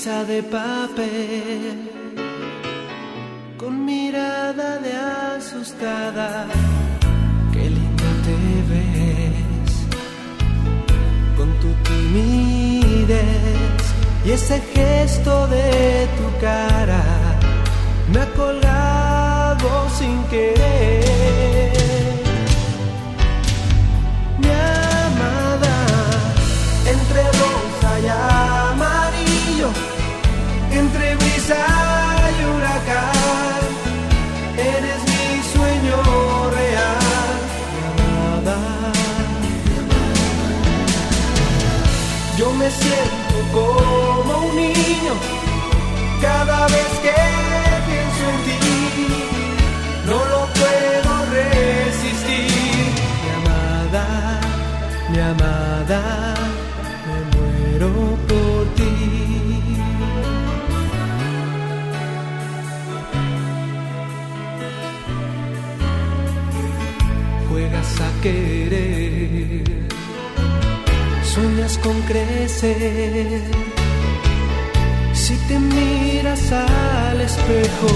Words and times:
risa 0.00 0.24
de 0.24 0.42
papel, 0.42 1.90
con 3.58 3.84
mirada 3.84 4.78
de 4.78 4.92
asustada, 5.36 6.46
qué 7.52 7.68
linda 7.68 8.10
te 8.24 8.36
ves, 8.70 9.72
con 11.36 11.52
tu 11.60 11.68
timidez 11.88 13.18
y 14.24 14.30
ese 14.30 14.60
gesto 14.74 15.46
de 15.48 16.08
tu 16.16 16.40
cara, 16.40 17.02
me 18.10 18.20
ha 18.20 18.26
colgado 18.32 19.90
sin 19.98 20.22
querer. 20.30 21.29
Si 72.60 72.66
te 75.48 75.58
miras 75.58 76.52
al 76.52 77.18
espejo, 77.22 77.88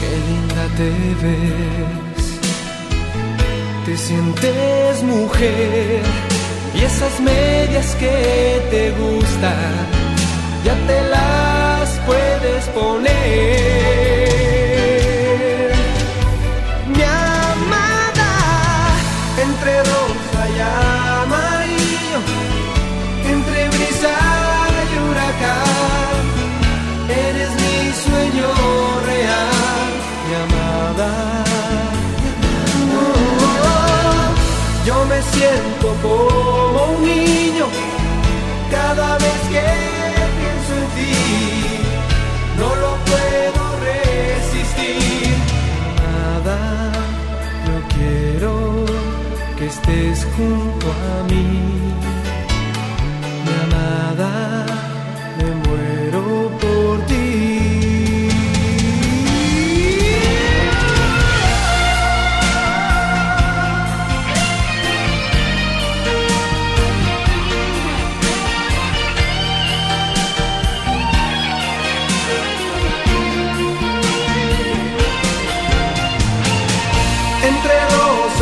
qué 0.00 0.10
linda 0.28 0.64
te 0.78 0.90
ves. 1.22 2.24
Te 3.84 3.94
sientes 3.94 5.02
mujer 5.02 6.00
y 6.74 6.82
esas 6.82 7.20
medias 7.20 7.94
que 7.96 8.62
te 8.70 8.90
gustan, 8.92 9.86
ya 10.64 10.74
te 10.86 10.98
las 11.10 11.90
puedes 12.06 12.64
poner. 12.68 14.31
Siento 35.22 35.94
como 36.02 36.94
un 36.96 37.04
niño 37.04 37.66
cada 38.70 39.16
vez 39.18 39.40
que 39.52 39.66
pienso 40.38 40.72
en 40.80 40.88
ti. 40.96 41.14
No 42.58 42.68
lo 42.82 42.90
puedo 43.10 43.62
resistir. 43.88 45.34
Nada, 46.02 46.58
yo 47.66 47.76
quiero 47.94 48.52
que 49.58 49.66
estés 49.66 50.26
junto 50.36 50.86
a 50.90 51.22
mí. 51.30 51.72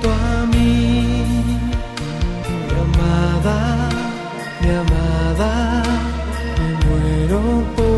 junto 0.00 0.10
a 0.12 0.46
mí, 0.46 1.24
mi 2.68 2.80
amada, 2.80 3.88
mi 4.60 4.70
amada, 4.70 5.82
me 6.58 6.68
muero 6.86 7.40
por 7.76 7.89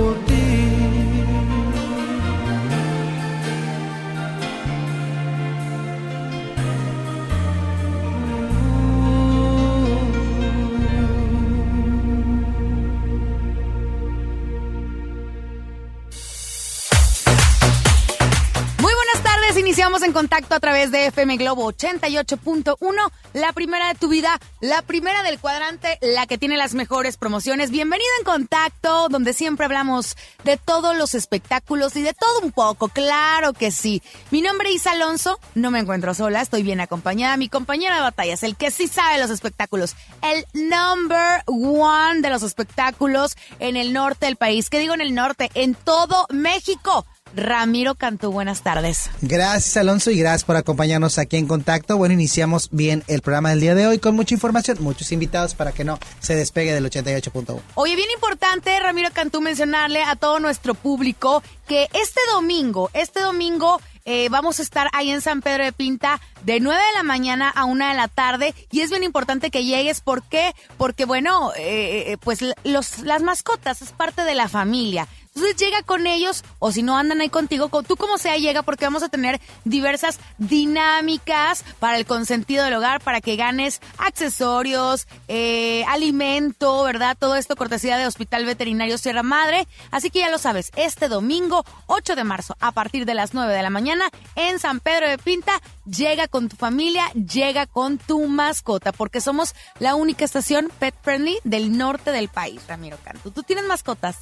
Iniciamos 19.92 20.08
en 20.08 20.14
contacto 20.14 20.54
a 20.54 20.60
través 20.60 20.90
de 20.90 21.04
FM 21.08 21.36
Globo 21.36 21.70
88.1, 21.70 23.12
la 23.34 23.52
primera 23.52 23.88
de 23.88 23.94
tu 23.94 24.08
vida, 24.08 24.40
la 24.62 24.80
primera 24.80 25.22
del 25.22 25.38
cuadrante, 25.38 25.98
la 26.00 26.26
que 26.26 26.38
tiene 26.38 26.56
las 26.56 26.72
mejores 26.72 27.18
promociones. 27.18 27.70
Bienvenido 27.70 28.08
en 28.18 28.24
contacto, 28.24 29.10
donde 29.10 29.34
siempre 29.34 29.66
hablamos 29.66 30.16
de 30.44 30.56
todos 30.56 30.96
los 30.96 31.14
espectáculos 31.14 31.94
y 31.96 32.00
de 32.00 32.14
todo 32.14 32.40
un 32.40 32.52
poco, 32.52 32.88
claro 32.88 33.52
que 33.52 33.70
sí. 33.70 34.02
Mi 34.30 34.40
nombre 34.40 34.72
es 34.72 34.86
Alonso, 34.86 35.38
no 35.54 35.70
me 35.70 35.80
encuentro 35.80 36.14
sola, 36.14 36.40
estoy 36.40 36.62
bien 36.62 36.80
acompañada. 36.80 37.36
Mi 37.36 37.50
compañera 37.50 37.96
de 37.96 38.00
batallas, 38.00 38.42
el 38.44 38.56
que 38.56 38.70
sí 38.70 38.88
sabe 38.88 39.20
los 39.20 39.30
espectáculos, 39.30 39.94
el 40.22 40.46
number 40.54 41.42
one 41.46 42.22
de 42.22 42.30
los 42.30 42.42
espectáculos 42.42 43.36
en 43.58 43.76
el 43.76 43.92
norte 43.92 44.24
del 44.24 44.36
país. 44.36 44.70
¿Qué 44.70 44.78
digo 44.78 44.94
en 44.94 45.02
el 45.02 45.14
norte? 45.14 45.50
En 45.52 45.74
todo 45.74 46.26
México 46.30 47.04
Ramiro 47.34 47.94
Cantú. 47.94 48.32
Buenas 48.32 48.62
tardes. 48.62 49.10
Gracias, 49.20 49.76
Alonso, 49.76 50.10
y 50.10 50.18
gracias 50.18 50.44
por 50.44 50.56
acompañarnos 50.56 51.18
aquí 51.18 51.36
en 51.36 51.46
contacto. 51.46 51.96
Bueno, 51.96 52.14
iniciamos 52.14 52.68
bien 52.70 53.04
el 53.06 53.22
programa 53.22 53.50
del 53.50 53.60
día 53.60 53.74
de 53.74 53.86
hoy 53.86 53.98
con 53.98 54.14
mucha 54.14 54.34
información, 54.34 54.78
muchos 54.80 55.12
invitados 55.12 55.54
para 55.54 55.72
que 55.72 55.84
no 55.84 55.98
se 56.20 56.34
despegue 56.34 56.72
del 56.72 56.84
88.1. 56.84 57.60
Oye, 57.74 57.96
bien 57.96 58.10
importante, 58.14 58.78
Ramiro 58.80 59.08
Cantú, 59.12 59.40
mencionarle 59.40 60.02
a 60.02 60.16
todo 60.16 60.40
nuestro 60.40 60.74
público 60.74 61.42
que 61.66 61.88
este 61.92 62.20
domingo, 62.32 62.90
este 62.92 63.20
domingo 63.20 63.80
eh, 64.04 64.28
vamos 64.30 64.58
a 64.58 64.62
estar 64.62 64.88
ahí 64.92 65.10
en 65.10 65.20
San 65.20 65.42
Pedro 65.42 65.64
de 65.64 65.72
Pinta 65.72 66.20
de 66.44 66.58
9 66.58 66.80
de 66.80 66.92
la 66.96 67.02
mañana 67.04 67.48
a 67.50 67.64
1 67.64 67.88
de 67.88 67.94
la 67.94 68.08
tarde 68.08 68.54
y 68.70 68.80
es 68.80 68.90
bien 68.90 69.04
importante 69.04 69.50
que 69.50 69.64
llegues. 69.64 70.00
¿Por 70.00 70.22
qué? 70.24 70.54
Porque, 70.76 71.04
bueno, 71.04 71.52
eh, 71.56 72.12
eh, 72.12 72.16
pues 72.20 72.40
los, 72.64 72.98
las 73.00 73.22
mascotas 73.22 73.80
es 73.80 73.92
parte 73.92 74.24
de 74.24 74.34
la 74.34 74.48
familia. 74.48 75.06
Entonces 75.34 75.56
llega 75.56 75.82
con 75.82 76.06
ellos 76.06 76.44
o 76.58 76.72
si 76.72 76.82
no 76.82 76.96
andan 76.96 77.22
ahí 77.22 77.30
contigo, 77.30 77.70
tú 77.82 77.96
como 77.96 78.18
sea 78.18 78.36
llega 78.36 78.62
porque 78.62 78.84
vamos 78.84 79.02
a 79.02 79.08
tener 79.08 79.40
diversas 79.64 80.20
dinámicas 80.36 81.64
para 81.78 81.96
el 81.96 82.04
consentido 82.04 82.64
del 82.64 82.74
hogar, 82.74 83.00
para 83.00 83.22
que 83.22 83.36
ganes 83.36 83.80
accesorios, 83.96 85.06
eh, 85.28 85.84
alimento, 85.88 86.82
¿verdad? 86.84 87.16
Todo 87.18 87.36
esto 87.36 87.56
cortesía 87.56 87.96
de 87.96 88.06
Hospital 88.06 88.44
Veterinario 88.44 88.98
Sierra 88.98 89.22
Madre. 89.22 89.66
Así 89.90 90.10
que 90.10 90.18
ya 90.18 90.28
lo 90.28 90.36
sabes, 90.36 90.70
este 90.76 91.08
domingo 91.08 91.64
8 91.86 92.14
de 92.14 92.24
marzo 92.24 92.56
a 92.60 92.72
partir 92.72 93.06
de 93.06 93.14
las 93.14 93.32
9 93.32 93.54
de 93.54 93.62
la 93.62 93.70
mañana 93.70 94.10
en 94.36 94.58
San 94.58 94.80
Pedro 94.80 95.08
de 95.08 95.16
Pinta, 95.16 95.60
llega 95.86 96.28
con 96.28 96.50
tu 96.50 96.56
familia, 96.56 97.08
llega 97.12 97.66
con 97.66 97.96
tu 97.96 98.26
mascota, 98.26 98.92
porque 98.92 99.22
somos 99.22 99.54
la 99.78 99.94
única 99.94 100.24
estación 100.24 100.70
pet 100.78 100.94
friendly 101.00 101.38
del 101.44 101.76
norte 101.76 102.10
del 102.10 102.28
país, 102.28 102.60
Ramiro 102.68 102.98
Canto. 103.02 103.30
¿Tú 103.30 103.42
tienes 103.42 103.64
mascotas? 103.64 104.18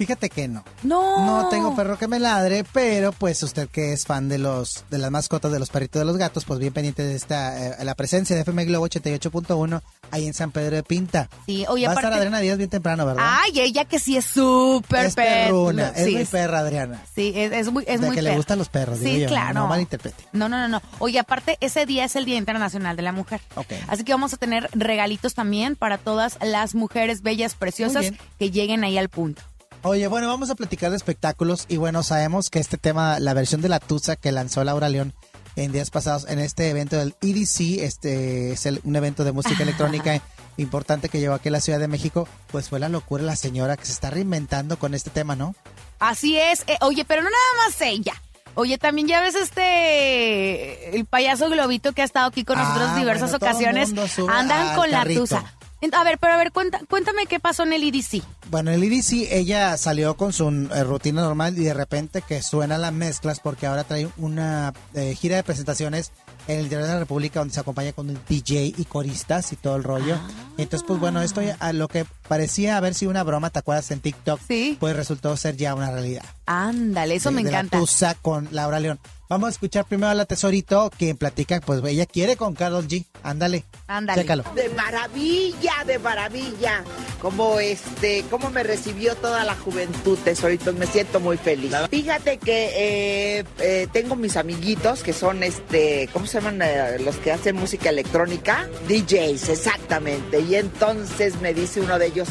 Fíjate 0.00 0.30
que 0.30 0.48
no. 0.48 0.64
No. 0.82 1.26
No 1.26 1.48
tengo 1.50 1.76
perro 1.76 1.98
que 1.98 2.08
me 2.08 2.18
ladre, 2.18 2.64
pero 2.72 3.12
pues 3.12 3.42
usted 3.42 3.68
que 3.68 3.92
es 3.92 4.06
fan 4.06 4.30
de 4.30 4.38
los 4.38 4.86
de 4.88 4.96
las 4.96 5.10
mascotas, 5.10 5.52
de 5.52 5.58
los 5.58 5.68
perritos 5.68 6.00
de 6.00 6.06
los 6.06 6.16
gatos, 6.16 6.46
pues 6.46 6.58
bien 6.58 6.72
pendiente 6.72 7.02
de 7.02 7.14
esta 7.14 7.82
eh, 7.82 7.84
la 7.84 7.94
presencia 7.94 8.34
de 8.34 8.40
FM 8.40 8.64
Globo 8.64 8.88
88.1 8.88 9.82
ahí 10.10 10.26
en 10.26 10.32
San 10.32 10.52
Pedro 10.52 10.76
de 10.76 10.82
Pinta. 10.84 11.28
Sí, 11.44 11.66
oye, 11.68 11.84
Va 11.84 11.92
a 11.92 11.96
estar 11.96 12.14
Adriana 12.14 12.40
Díaz 12.40 12.56
bien 12.56 12.70
temprano, 12.70 13.04
¿verdad? 13.04 13.22
Ay, 13.26 13.60
ella 13.60 13.84
que 13.84 13.98
sí 13.98 14.16
es 14.16 14.24
súper 14.24 15.04
es 15.04 15.14
perruna, 15.14 15.92
es 15.94 16.10
muy 16.10 16.24
perra 16.24 16.60
Adriana. 16.60 17.02
Sí, 17.14 17.34
es, 17.36 17.70
muy 17.70 17.84
es 17.86 18.00
de 18.00 18.06
muy 18.06 18.16
que 18.16 18.22
le 18.22 18.34
gustan 18.34 18.56
los 18.56 18.70
perros, 18.70 19.00
Sí, 19.00 19.04
digo 19.04 19.28
claro. 19.28 19.52
no 19.52 19.66
malinterprete. 19.66 20.24
No, 20.32 20.48
no, 20.48 20.56
no, 20.56 20.68
no. 20.68 20.80
Oye, 21.00 21.18
aparte 21.18 21.58
ese 21.60 21.84
día 21.84 22.06
es 22.06 22.16
el 22.16 22.24
Día 22.24 22.38
Internacional 22.38 22.96
de 22.96 23.02
la 23.02 23.12
Mujer. 23.12 23.42
Ok. 23.54 23.74
Así 23.86 24.02
que 24.04 24.12
vamos 24.12 24.32
a 24.32 24.38
tener 24.38 24.70
regalitos 24.72 25.34
también 25.34 25.76
para 25.76 25.98
todas 25.98 26.38
las 26.40 26.74
mujeres 26.74 27.20
bellas, 27.20 27.54
preciosas 27.54 28.12
que 28.38 28.50
lleguen 28.50 28.82
ahí 28.82 28.96
al 28.96 29.10
punto. 29.10 29.42
Oye, 29.82 30.06
bueno, 30.08 30.28
vamos 30.28 30.50
a 30.50 30.54
platicar 30.54 30.90
de 30.90 30.96
espectáculos 30.98 31.64
y 31.68 31.78
bueno, 31.78 32.02
sabemos 32.02 32.50
que 32.50 32.58
este 32.58 32.76
tema, 32.76 33.18
la 33.18 33.32
versión 33.32 33.62
de 33.62 33.70
la 33.70 33.80
Tusa 33.80 34.16
que 34.16 34.30
lanzó 34.30 34.62
Laura 34.62 34.90
León 34.90 35.14
en 35.56 35.72
días 35.72 35.90
pasados 35.90 36.26
en 36.28 36.38
este 36.38 36.68
evento 36.68 36.96
del 36.96 37.14
EDC, 37.22 37.82
este 37.82 38.52
es 38.52 38.68
un 38.84 38.94
evento 38.96 39.24
de 39.24 39.32
música 39.32 39.62
electrónica 39.62 40.20
importante 40.58 41.08
que 41.08 41.18
llevó 41.18 41.34
aquí 41.34 41.48
a 41.48 41.52
la 41.52 41.60
Ciudad 41.60 41.78
de 41.78 41.88
México, 41.88 42.28
pues 42.48 42.68
fue 42.68 42.78
la 42.78 42.90
locura 42.90 43.22
la 43.22 43.36
señora 43.36 43.78
que 43.78 43.86
se 43.86 43.92
está 43.92 44.10
reinventando 44.10 44.78
con 44.78 44.94
este 44.94 45.08
tema, 45.08 45.34
¿no? 45.34 45.54
Así 45.98 46.36
es. 46.36 46.64
Eh, 46.66 46.76
oye, 46.82 47.06
pero 47.06 47.22
no 47.22 47.30
nada 47.30 47.66
más 47.66 47.80
ella. 47.80 48.12
Oye, 48.56 48.76
también 48.76 49.06
ya 49.06 49.22
ves 49.22 49.34
este 49.34 50.96
el 50.96 51.06
payaso 51.06 51.48
globito 51.48 51.92
que 51.92 52.02
ha 52.02 52.04
estado 52.04 52.26
aquí 52.26 52.44
con 52.44 52.58
nosotros 52.58 52.90
Ah, 52.90 52.98
diversas 52.98 53.30
bueno, 53.30 53.46
ocasiones. 53.46 53.92
Andan 54.28 54.74
con 54.76 54.90
la 54.90 55.04
tusa. 55.04 55.44
A 55.92 56.04
ver, 56.04 56.18
pero 56.18 56.34
a 56.34 56.36
ver, 56.36 56.52
cuenta, 56.52 56.80
cuéntame 56.88 57.26
qué 57.26 57.40
pasó 57.40 57.62
en 57.62 57.72
el 57.72 57.82
EDC. 57.82 58.22
Bueno, 58.50 58.70
el 58.70 58.82
EDC, 58.82 59.32
ella 59.32 59.76
salió 59.78 60.14
con 60.16 60.32
su 60.32 60.48
eh, 60.48 60.84
rutina 60.84 61.22
normal 61.22 61.58
y 61.58 61.64
de 61.64 61.72
repente 61.74 62.22
que 62.22 62.42
suenan 62.42 62.82
las 62.82 62.92
mezclas 62.92 63.40
porque 63.40 63.66
ahora 63.66 63.84
trae 63.84 64.08
una 64.18 64.72
eh, 64.94 65.14
gira 65.14 65.36
de 65.36 65.42
presentaciones 65.42 66.12
en 66.48 66.58
el 66.60 66.68
Diario 66.68 66.86
de 66.86 66.92
la 66.94 66.98
República 67.00 67.38
donde 67.40 67.54
se 67.54 67.60
acompaña 67.60 67.92
con 67.92 68.10
un 68.10 68.18
DJ 68.28 68.74
y 68.76 68.84
coristas 68.84 69.52
y 69.52 69.56
todo 69.56 69.76
el 69.76 69.84
rollo. 69.84 70.18
Entonces, 70.58 70.84
pues 70.86 71.00
bueno, 71.00 71.22
esto 71.22 71.40
ya- 71.42 71.56
a 71.60 71.72
lo 71.72 71.88
que 71.88 72.04
parecía 72.28 72.76
haber 72.76 72.94
sido 72.94 73.10
una 73.10 73.22
broma, 73.22 73.50
¿te 73.50 73.60
acuerdas? 73.60 73.90
En 73.90 74.00
TikTok, 74.00 74.40
Sí. 74.46 74.76
pues 74.80 74.94
resultó 74.96 75.36
ser 75.36 75.56
ya 75.56 75.74
una 75.74 75.90
realidad. 75.90 76.24
Ándale, 76.46 77.14
eso 77.16 77.30
De- 77.30 77.36
me 77.36 77.42
de 77.42 77.48
encanta. 77.50 77.76
La 77.76 77.80
Tusa 77.80 78.14
con 78.16 78.48
Laura 78.52 78.80
León. 78.80 78.98
Vamos 79.30 79.46
a 79.46 79.50
escuchar 79.50 79.84
primero 79.84 80.10
a 80.10 80.14
la 80.14 80.24
Tesorito, 80.24 80.90
quien 80.98 81.16
platica, 81.16 81.60
pues 81.60 81.80
ella 81.84 82.04
quiere 82.04 82.34
con 82.34 82.52
Carlos 82.52 82.88
G. 82.88 83.04
Ándale. 83.22 83.62
Ándale. 83.86 84.22
Chécalo. 84.22 84.42
De 84.56 84.68
maravilla, 84.70 85.84
de 85.86 86.00
maravilla. 86.00 86.82
Como 87.22 87.60
este, 87.60 88.24
cómo 88.28 88.50
me 88.50 88.64
recibió 88.64 89.14
toda 89.14 89.44
la 89.44 89.54
juventud, 89.54 90.18
tesoritos. 90.24 90.74
Me 90.74 90.86
siento 90.86 91.20
muy 91.20 91.36
feliz. 91.36 91.72
Fíjate 91.88 92.38
que 92.38 93.38
eh, 93.38 93.44
eh, 93.60 93.86
tengo 93.92 94.16
mis 94.16 94.36
amiguitos 94.36 95.04
que 95.04 95.12
son 95.12 95.44
este, 95.44 96.08
¿cómo 96.12 96.26
se 96.26 96.40
llaman 96.40 96.60
eh, 96.62 96.98
los 96.98 97.14
que 97.18 97.30
hacen 97.30 97.54
música 97.54 97.90
electrónica? 97.90 98.68
DJs, 98.88 99.48
exactamente. 99.48 100.40
Y 100.40 100.56
entonces 100.56 101.40
me 101.40 101.54
dice 101.54 101.80
uno 101.80 102.00
de 102.00 102.06
ellos, 102.06 102.30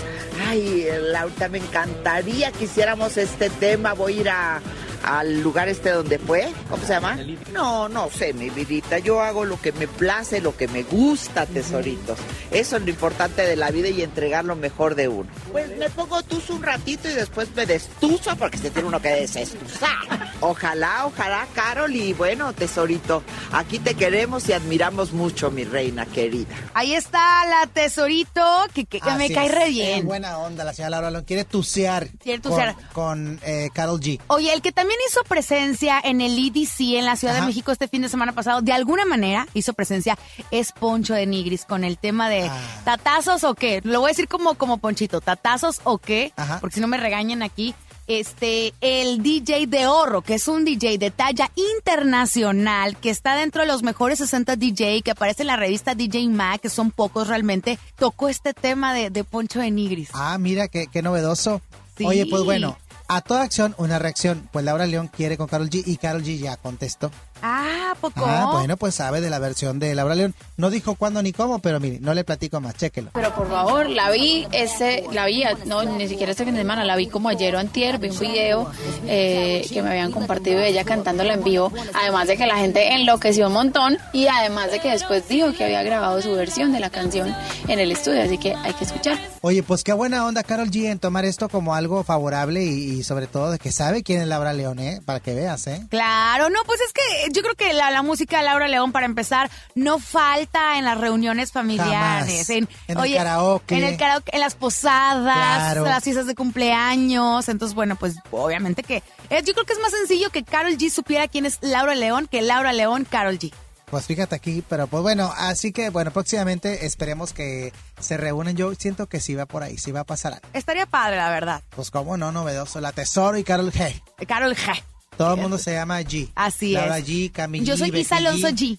ay, 0.50 0.86
Laura, 1.14 1.48
me 1.48 1.60
encantaría 1.60 2.52
que 2.52 2.66
hiciéramos 2.66 3.16
este 3.16 3.50
tema. 3.50 3.94
Voy 3.94 4.18
a 4.18 4.20
ir 4.20 4.30
a 4.30 4.62
al 5.04 5.42
lugar 5.42 5.70
este 5.70 5.92
donde 5.92 6.20
fue, 6.20 6.48
¿cómo 6.70 6.84
se 6.84 6.94
llama? 6.94 7.18
No, 7.54 7.88
no 7.90 8.10
sé, 8.10 8.34
mi 8.34 8.50
vidita, 8.50 9.00
yo 9.00 9.22
hago 9.22 9.46
lo 9.46 9.60
que 9.62 9.72
me 9.72 9.88
place, 9.88 10.42
lo 10.42 10.56
que 10.56 10.68
me 10.68 10.84
gusta, 10.84 11.46
tesoritos. 11.46 12.18
Eso 12.52 12.78
es 12.78 12.84
lo 12.84 12.90
importante 12.90 13.44
de 13.46 13.56
la 13.56 13.72
vida 13.72 13.90
y 13.90 14.02
entregar 14.02 14.46
lo 14.46 14.56
mejor 14.56 14.96
de 14.96 15.08
uno. 15.08 15.30
Pues 15.52 15.76
me 15.78 15.90
pongo 15.90 16.22
tuzo 16.24 16.56
un 16.56 16.64
ratito 16.64 17.10
y 17.10 17.14
después 17.14 17.50
me 17.56 17.66
destuzo 17.66 18.36
porque 18.36 18.58
se 18.58 18.72
tiene 18.72 18.88
uno 18.88 19.02
que 19.02 19.10
desestuzar. 19.10 20.34
Ojalá, 20.42 21.06
ojalá, 21.06 21.48
Carol, 21.54 21.94
y 21.96 22.14
bueno, 22.14 22.54
tesorito, 22.54 23.24
aquí 23.52 23.80
te 23.80 23.94
queremos 23.96 24.48
y 24.50 24.54
admiramos 24.54 25.12
mucho, 25.14 25.52
mi 25.52 25.64
reina 25.64 26.06
querida. 26.06 26.48
Ahí 26.74 26.94
está 26.94 27.46
la 27.46 27.68
tesorito, 27.68 28.42
que, 28.74 28.86
que- 28.86 29.00
que 29.02 29.12
me 29.16 29.32
cae 29.32 29.48
es, 29.48 29.52
re 29.54 29.66
en 29.66 29.72
bien. 29.72 30.06
buena 30.08 30.38
onda, 30.40 30.64
la 30.64 30.74
señora 30.74 30.90
Laura 30.92 31.12
León 31.12 31.24
quiere 31.26 31.44
tucear. 31.46 32.08
Quiere 32.24 32.42
con- 32.42 32.52
tucear. 32.52 32.76
Con, 32.94 33.40
eh, 33.44 33.70
Carol 33.74 34.00
G. 34.00 34.20
Oye, 34.28 34.54
el 34.54 34.62
que 34.62 34.72
también 34.72 34.89
hizo 35.10 35.24
presencia 35.24 36.00
en 36.04 36.22
el 36.22 36.38
EDC 36.38 36.98
en 36.98 37.06
la 37.06 37.16
Ciudad 37.16 37.36
Ajá. 37.36 37.44
de 37.46 37.50
México 37.50 37.72
este 37.72 37.88
fin 37.88 38.02
de 38.02 38.10
semana 38.10 38.34
pasado, 38.34 38.62
de 38.62 38.72
alguna 38.74 39.06
manera 39.06 39.48
hizo 39.54 39.74
presencia, 39.74 40.18
es 40.52 40.72
Poncho 40.72 41.14
de 41.14 41.26
Nigris 41.26 41.66
con 41.66 41.84
el 41.84 41.98
tema 41.98 42.30
de 42.30 42.44
Ah. 42.50 42.82
tatazos 42.86 43.44
o 43.44 43.56
qué. 43.56 43.82
Lo 43.84 44.00
voy 44.02 44.10
a 44.10 44.12
decir 44.14 44.28
como, 44.28 44.56
como 44.56 44.78
Ponchito, 44.78 45.22
tatazos 45.22 45.82
o 45.84 45.98
qué, 45.98 46.34
Ajá. 46.36 46.60
porque 46.60 46.76
si 46.76 46.82
no 46.82 46.88
me 46.88 46.98
regañan 46.98 47.44
aquí. 47.44 47.74
Este, 48.08 48.74
el 48.82 49.22
DJ 49.22 49.68
de 49.68 49.86
Oro, 49.86 50.24
que 50.24 50.34
es 50.34 50.48
un 50.48 50.66
DJ 50.66 50.98
de 50.98 51.12
talla 51.12 51.52
internacional, 51.56 52.98
que 52.98 53.12
está 53.12 53.36
dentro 53.36 53.62
de 53.62 53.68
los 53.68 53.84
mejores 53.84 54.18
60 54.18 54.56
DJ, 54.56 55.04
que 55.04 55.12
aparece 55.12 55.44
en 55.44 55.48
la 55.48 55.58
revista 55.58 55.94
DJ 55.94 56.28
Mag, 56.30 56.60
que 56.60 56.70
son 56.70 56.90
pocos 56.90 57.28
realmente, 57.28 57.78
tocó 57.98 58.28
este 58.28 58.56
tema 58.56 58.96
de, 58.96 59.12
de 59.12 59.24
Poncho 59.24 59.60
de 59.60 59.70
Nigris. 59.70 60.10
Ah, 60.14 60.38
mira, 60.40 60.68
qué, 60.70 60.88
qué 60.88 61.04
novedoso. 61.04 61.62
Sí. 61.98 62.06
Oye, 62.06 62.26
pues 62.26 62.44
bueno, 62.44 62.78
a 63.10 63.22
toda 63.22 63.42
acción, 63.42 63.76
una 63.78 64.00
reacción. 64.00 64.48
Pues 64.54 64.64
Laura 64.64 64.86
León 64.86 65.10
quiere 65.14 65.36
con 65.36 65.48
Carol 65.48 65.70
G 65.70 65.84
y 65.86 65.98
Carol 65.98 66.24
G 66.24 66.38
ya 66.38 66.56
contestó. 66.56 67.12
Ah, 67.42 67.94
poco. 68.00 68.26
Ah, 68.26 68.50
bueno, 68.52 68.78
pues 68.78 68.96
sabe 68.96 69.22
de 69.22 69.30
la 69.30 69.40
versión 69.40 69.80
de 69.80 69.96
Laura 69.96 70.16
León. 70.16 70.34
No 70.58 70.70
dijo 70.70 70.96
cuándo 70.96 71.22
ni 71.22 71.32
cómo, 71.32 71.60
pero 71.60 71.80
mire, 71.80 72.00
no 72.00 72.14
le 72.14 72.24
platico 72.24 72.60
más, 72.60 72.76
chéquelo. 72.76 73.12
Pero 73.14 73.34
por 73.34 73.50
favor, 73.50 73.90
la 73.90 74.10
vi, 74.12 74.48
ese, 74.52 75.06
la 75.12 75.26
vi, 75.26 75.44
no, 75.66 75.84
ni 75.84 76.08
siquiera 76.08 76.32
este 76.32 76.46
fin 76.46 76.54
de 76.54 76.62
semana, 76.62 76.84
la 76.86 76.96
vi 76.96 77.08
como 77.08 77.30
ayer 77.30 77.56
o 77.56 77.60
antier, 77.60 77.98
vi 78.00 78.10
un 78.10 78.20
video 78.20 78.72
eh, 79.08 79.66
que 79.72 79.82
me 79.82 79.90
habían 79.90 80.12
compartido 80.12 80.60
de 80.60 80.68
ella 80.70 80.84
cantándola 80.84 81.34
en 81.34 81.44
vivo, 81.44 81.72
además 81.94 82.28
de 82.28 82.38
que 82.38 82.46
la 82.46 82.58
gente 82.58 82.94
enloqueció 82.94 83.48
un 83.48 83.54
montón 83.54 83.98
y 84.14 84.28
además 84.28 84.72
de 84.72 84.80
que 84.80 84.92
después 84.92 85.28
dijo 85.28 85.54
que 85.54 85.64
había 85.66 85.84
grabado 85.84 86.22
su 86.22 86.32
versión 86.34 86.72
de 86.72 86.80
la 86.80 86.90
canción 86.90 87.36
en 87.68 87.80
el 87.80 87.92
estudio, 87.92 88.24
así 88.24 88.38
que 88.38 88.54
hay 88.56 88.74
que 88.74 88.84
escuchar. 88.84 89.18
Oye, 89.42 89.64
pues 89.64 89.84
qué 89.84 89.94
buena 89.94 90.26
onda 90.26 90.44
Carol 90.44 90.70
G 90.70 90.86
en 90.92 91.00
tomar 91.00 91.26
esto 91.26 91.48
como 91.50 91.74
algo 91.74 92.04
favorable 92.04 92.64
y, 92.64 93.00
y 93.00 93.04
sobre 93.04 93.28
todo 93.28 93.52
de 93.52 93.60
que 93.60 93.72
sabe 93.72 94.04
quién 94.04 94.22
es 94.22 94.28
Laura 94.28 94.54
León, 94.54 94.80
¿eh? 94.80 95.02
Para 95.06 95.20
que 95.20 95.34
veas, 95.34 95.66
¿eh? 95.68 95.86
Claro, 95.90 96.50
no, 96.50 96.60
pues 96.66 96.80
es 96.82 96.92
que 96.94 97.29
yo 97.32 97.42
creo 97.42 97.56
que 97.56 97.74
la, 97.74 97.92
la 97.92 98.02
música 98.02 98.38
de 98.40 98.44
Laura 98.44 98.68
León, 98.68 98.92
para 98.92 99.06
empezar, 99.06 99.50
no 99.76 100.00
falta 100.00 100.78
en 100.78 100.86
las 100.86 100.98
reuniones 100.98 101.52
familiares. 101.52 102.32
Jamás. 102.48 102.50
En, 102.50 102.68
En 102.88 103.00
el 103.00 103.14
karaoke. 103.16 103.78
En 103.78 103.84
el 103.84 103.98
karaoke, 103.98 104.32
en 104.34 104.42
las 104.42 104.56
posadas, 104.56 105.36
Claro. 105.74 105.86
las 105.86 106.04
fiestas 106.04 106.26
de 106.28 106.36
cumpleaños. 106.36 107.50
Entonces, 107.50 107.76
bueno, 107.76 107.96
pues 107.96 108.16
obviamente 108.32 108.84
que 108.84 109.04
eh, 109.30 109.42
yo 109.46 109.54
creo 109.54 109.66
que 109.66 109.74
es 109.74 109.80
más 109.80 109.92
sencillo 109.92 110.30
que 110.30 110.44
Carol 110.44 110.78
G 110.78 110.90
supiera 110.90 111.28
quién 111.28 111.46
es 111.46 111.58
Laura 111.62 111.96
León 111.96 112.28
que 112.28 112.42
Laura 112.42 112.74
León, 112.74 113.06
Carol 113.10 113.38
G. 113.40 113.54
Pues 113.90 114.06
fíjate 114.06 114.36
aquí, 114.36 114.64
pero 114.70 114.86
pues 114.86 115.02
bueno, 115.02 115.34
así 115.36 115.72
que 115.72 115.90
bueno, 115.90 116.12
próximamente 116.12 116.86
esperemos 116.86 117.34
que 117.34 117.74
se 118.00 118.18
reúnen. 118.18 118.56
Yo 118.56 118.76
siento 118.76 119.08
que 119.08 119.20
sí 119.20 119.34
va 119.34 119.48
por 119.48 119.64
ahí, 119.64 119.80
sí 119.80 119.92
va 119.92 120.02
a 120.02 120.04
pasar 120.04 120.34
algo. 120.34 120.48
Estaría 120.54 120.86
padre, 120.86 121.16
la 121.18 121.32
verdad. 121.32 121.64
Pues 121.76 121.90
cómo 121.90 122.16
no, 122.16 122.32
novedoso. 122.32 122.80
La 122.82 122.92
Tesoro 122.92 123.38
y 123.40 123.44
Carol 123.44 123.72
G. 123.72 124.00
Carol 124.28 124.56
G. 124.56 124.84
Todo 125.18 125.34
el 125.34 125.42
mundo 125.42 125.58
se 125.58 125.74
llama 125.74 126.00
G. 126.02 126.30
Así 126.36 126.72
Laura 126.72 127.00
es. 127.00 127.08
G, 127.08 127.32
Camille 127.32 127.66
Yo 127.66 127.78
soy 127.78 127.90
Isa 127.98 128.18
Alonso 128.18 128.48
G. 128.50 128.78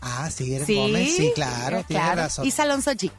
Ah, 0.00 0.30
sí, 0.30 0.54
eres 0.54 0.66
Sí, 0.66 0.76
Gómez. 0.76 1.16
Sí, 1.16 1.32
claro, 1.34 1.64
claro. 1.64 1.84
tienes 1.88 2.16
razón. 2.16 2.46
Isa 2.46 2.62
Alonso 2.62 2.92
G. 2.92 3.10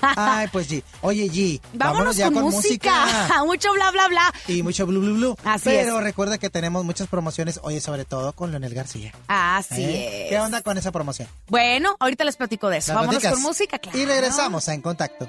Ay, 0.00 0.48
pues 0.52 0.70
G. 0.70 0.82
Oye, 1.02 1.26
G, 1.30 1.60
vámonos, 1.74 2.16
ya 2.16 2.30
con, 2.30 2.44
música. 2.44 3.28
Mucho 3.46 3.72
bla, 3.74 3.90
bla, 3.90 4.08
bla. 4.08 4.34
Y 4.46 4.62
mucho 4.62 4.86
blu, 4.86 5.00
blu, 5.00 5.14
blu. 5.14 5.36
Así 5.44 5.70
es. 5.70 5.84
Pero 5.84 6.00
recuerda 6.00 6.38
que 6.38 6.50
tenemos 6.50 6.84
muchas 6.84 7.08
promociones, 7.08 7.60
oye, 7.62 7.80
sobre 7.80 8.04
todo 8.04 8.32
con 8.32 8.50
Leonel 8.50 8.74
García. 8.74 9.12
Así 9.26 9.82
¿eh? 9.82 10.24
es. 10.24 10.30
¿Qué 10.30 10.38
onda 10.38 10.62
con 10.62 10.78
esa 10.78 10.92
promoción? 10.92 11.28
Bueno, 11.48 11.96
ahorita 12.00 12.24
les 12.24 12.36
platico 12.36 12.68
de 12.68 12.78
eso. 12.78 12.94
Vámonos 12.94 13.22
con 13.22 13.42
música, 13.42 13.78
claro. 13.78 13.98
Y 13.98 14.04
regresamos 14.04 14.68
a 14.68 14.74
En 14.74 14.80
Contacto. 14.80 15.28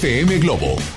FM 0.00 0.40
Globo. 0.40 0.89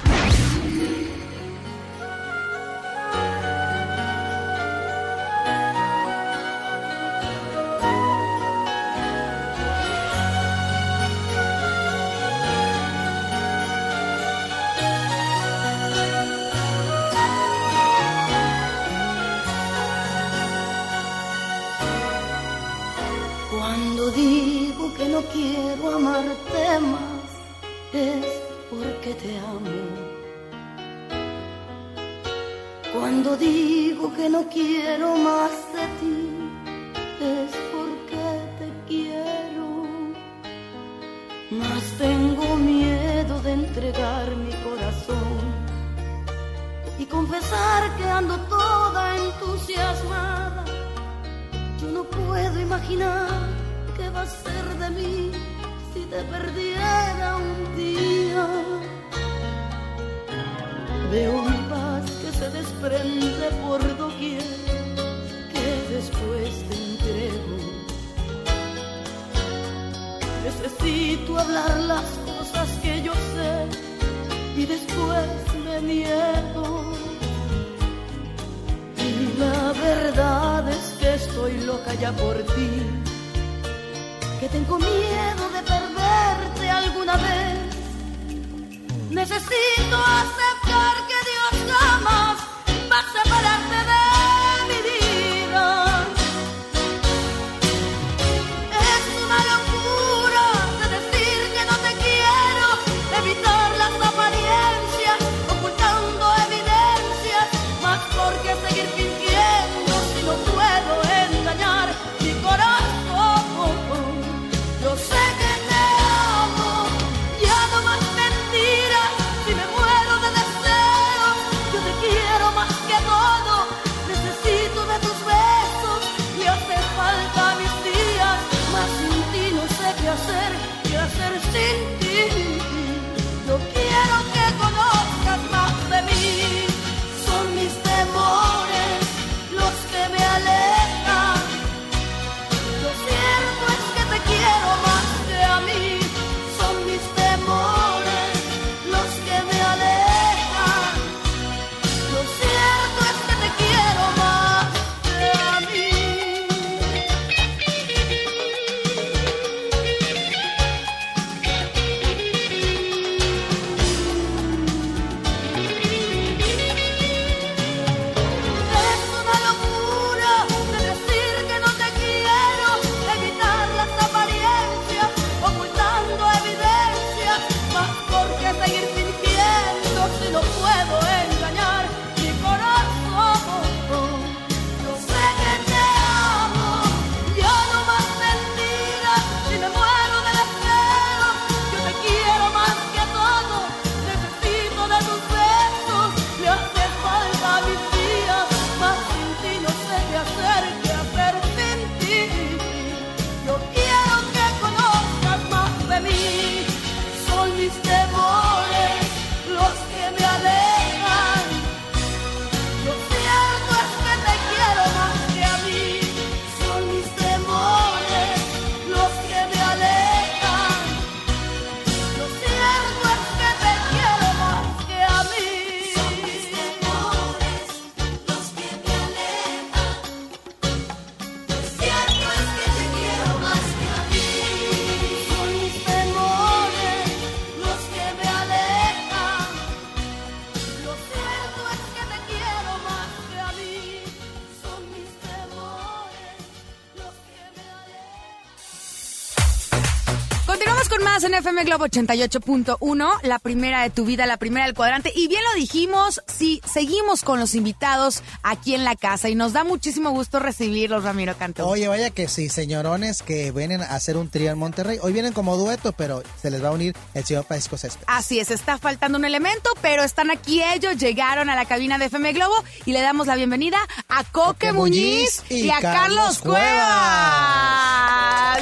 FM 251.64 251.70
Globo 251.70 251.86
88.1, 251.86 253.22
la 253.24 253.40
primera 253.40 253.84
de 253.84 253.90
tu 253.90 254.06
vida, 254.06 254.26
la 254.26 254.38
primera 254.38 254.66
del 254.66 254.76
cuadrante. 254.76 255.14
Y 255.16 255.28
bien 255.28 255.42
lo 255.44 255.54
dijimos, 255.56 256.22
sí, 256.28 256.62
seguimos 256.72 257.24
con 257.24 257.40
los 257.40 257.56
invitados 257.56 258.22
aquí 258.44 258.76
en 258.76 258.84
la 258.84 258.98
casa 258.98 259.30
y 259.30 259.36
nos 259.36 259.54
da 259.54 259.64
muchísimo 259.64 260.12
gusto 260.12 260.40
recibirlos, 260.40 261.04
Ramiro 261.04 261.38
Cantú. 261.38 261.64
Oye, 261.64 261.88
vaya 261.88 262.10
que 262.10 262.28
sí, 262.28 262.50
señorones 262.50 263.24
que 263.24 263.52
vienen 263.52 263.82
a 263.82 263.96
hacer 263.96 264.18
un 264.18 264.30
trío 264.30 264.52
en 264.52 264.58
Monterrey. 264.58 265.00
Hoy 265.02 265.14
vienen 265.14 265.32
como 265.32 265.56
dueto, 265.56 265.94
pero 265.94 266.22
se 266.42 266.52
les 266.52 266.62
va 266.64 266.68
a 266.70 266.72
unir 266.72 266.96
el 267.14 267.24
señor 267.24 267.46
Paisco 267.46 267.78
Céspedes. 267.78 268.06
Así 268.08 268.40
es, 268.40 268.52
está 268.52 268.78
faltando 268.78 269.18
un 269.18 269.26
elemento, 269.26 269.70
pero 269.82 270.04
están 270.04 270.32
aquí 270.32 270.62
ellos, 270.62 270.98
llegaron 270.98 271.50
a 271.50 271.56
la 271.56 271.66
cabina 271.66 271.98
de 271.98 272.06
FM 272.06 272.34
Globo 272.34 272.56
y 272.86 272.92
le 272.92 273.02
damos 273.02 273.28
la 273.28 273.36
bienvenida 273.36 273.78
a 274.10 274.24
Coque 274.26 274.44
Coque 274.44 274.74
Muñiz 274.74 275.44
Muñiz 275.50 275.64
y, 275.64 275.68
y 275.68 275.72
a 275.72 275.80
Carlos 275.80 276.40
Carlos 276.40 276.40
Cuevas. 276.40 276.62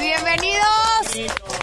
Bienvenidos. 0.00 1.61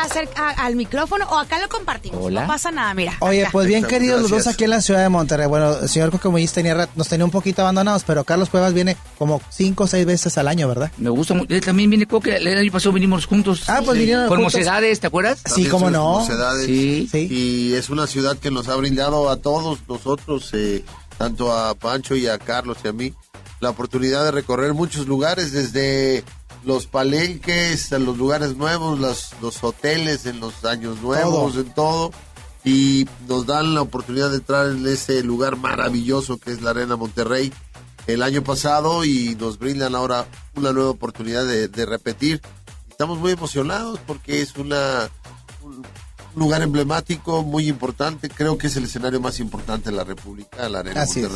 Acerca 0.00 0.50
al 0.50 0.76
micrófono 0.76 1.26
o 1.28 1.38
acá 1.38 1.58
lo 1.58 1.68
compartimos. 1.68 2.20
Hola. 2.22 2.42
No 2.42 2.46
pasa 2.46 2.70
nada, 2.70 2.94
mira. 2.94 3.14
Oye, 3.20 3.42
acá. 3.42 3.50
pues 3.52 3.66
bien 3.66 3.80
Muchas 3.80 3.90
queridos 3.98 4.22
los 4.22 4.30
dos 4.30 4.46
aquí 4.46 4.64
en 4.64 4.70
la 4.70 4.80
ciudad 4.80 5.02
de 5.02 5.08
Monterrey. 5.08 5.46
Bueno, 5.48 5.76
el 5.80 5.88
señor 5.88 6.10
Coque 6.10 6.28
Muñiz 6.28 6.52
tenía, 6.52 6.88
nos 6.94 7.08
tenía 7.08 7.24
un 7.24 7.30
poquito 7.30 7.62
abandonados, 7.62 8.04
pero 8.06 8.22
Carlos 8.24 8.48
Cuevas 8.48 8.72
viene 8.74 8.96
como 9.18 9.42
cinco 9.50 9.84
o 9.84 9.86
seis 9.86 10.06
veces 10.06 10.38
al 10.38 10.46
año, 10.48 10.68
¿verdad? 10.68 10.92
Me 10.98 11.10
gusta 11.10 11.34
mucho. 11.34 11.52
Él 11.52 11.60
también 11.60 11.90
viene 11.90 12.06
Coque. 12.06 12.36
El 12.36 12.56
año 12.56 12.70
pasado 12.72 12.92
vinimos 12.92 13.26
juntos. 13.26 13.64
Ah, 13.68 13.80
pues 13.84 13.98
vinieron 13.98 14.28
Con 14.28 14.38
juntos. 14.38 14.54
mocedades, 14.54 15.00
¿te 15.00 15.06
acuerdas? 15.08 15.38
Sí, 15.40 15.50
También 15.50 15.70
cómo 15.70 15.90
no. 15.90 16.20
mocedades. 16.20 16.66
Sí. 16.66 17.08
Sí. 17.10 17.28
Y 17.30 17.74
es 17.74 17.90
una 17.90 18.06
ciudad 18.06 18.36
que 18.38 18.50
nos 18.50 18.68
ha 18.68 18.76
brindado 18.76 19.28
a 19.30 19.36
todos 19.36 19.80
nosotros, 19.88 20.50
eh, 20.54 20.84
tanto 21.18 21.52
a 21.52 21.74
Pancho 21.74 22.14
y 22.14 22.28
a 22.28 22.38
Carlos 22.38 22.78
y 22.84 22.88
a 22.88 22.92
mí, 22.92 23.12
la 23.60 23.70
oportunidad 23.70 24.24
de 24.24 24.30
recorrer 24.30 24.72
muchos 24.74 25.06
lugares, 25.08 25.52
desde 25.52 26.22
los 26.64 26.86
palenques 26.86 27.92
a 27.92 27.98
los 27.98 28.16
lugares 28.18 28.56
nuevos, 28.56 28.98
los, 28.98 29.30
los 29.40 29.62
hoteles 29.62 30.26
en 30.26 30.40
los 30.40 30.64
años 30.64 31.00
nuevos, 31.00 31.52
Todo. 31.52 31.62
en 31.62 31.74
todo. 31.74 32.10
Y 32.64 33.06
nos 33.28 33.46
dan 33.46 33.74
la 33.74 33.82
oportunidad 33.82 34.30
de 34.30 34.36
entrar 34.36 34.66
en 34.68 34.86
ese 34.86 35.22
lugar 35.22 35.56
maravilloso 35.56 36.38
que 36.38 36.50
es 36.50 36.60
la 36.60 36.70
Arena 36.70 36.96
Monterrey 36.96 37.52
el 38.06 38.22
año 38.22 38.42
pasado 38.42 39.04
y 39.04 39.36
nos 39.38 39.58
brindan 39.58 39.94
ahora 39.94 40.26
una 40.54 40.72
nueva 40.72 40.90
oportunidad 40.90 41.44
de, 41.46 41.68
de 41.68 41.86
repetir. 41.86 42.40
Estamos 42.90 43.18
muy 43.18 43.32
emocionados 43.32 44.00
porque 44.06 44.42
es 44.42 44.56
una 44.56 45.08
un 45.62 45.84
lugar 46.34 46.62
emblemático, 46.62 47.42
muy 47.42 47.68
importante. 47.68 48.28
Creo 48.28 48.58
que 48.58 48.68
es 48.68 48.76
el 48.76 48.84
escenario 48.84 49.20
más 49.20 49.40
importante 49.40 49.90
de 49.90 49.96
la 49.96 50.04
República, 50.04 50.68
la 50.68 50.80
Arena 50.80 51.02
Así 51.02 51.20
es. 51.20 51.28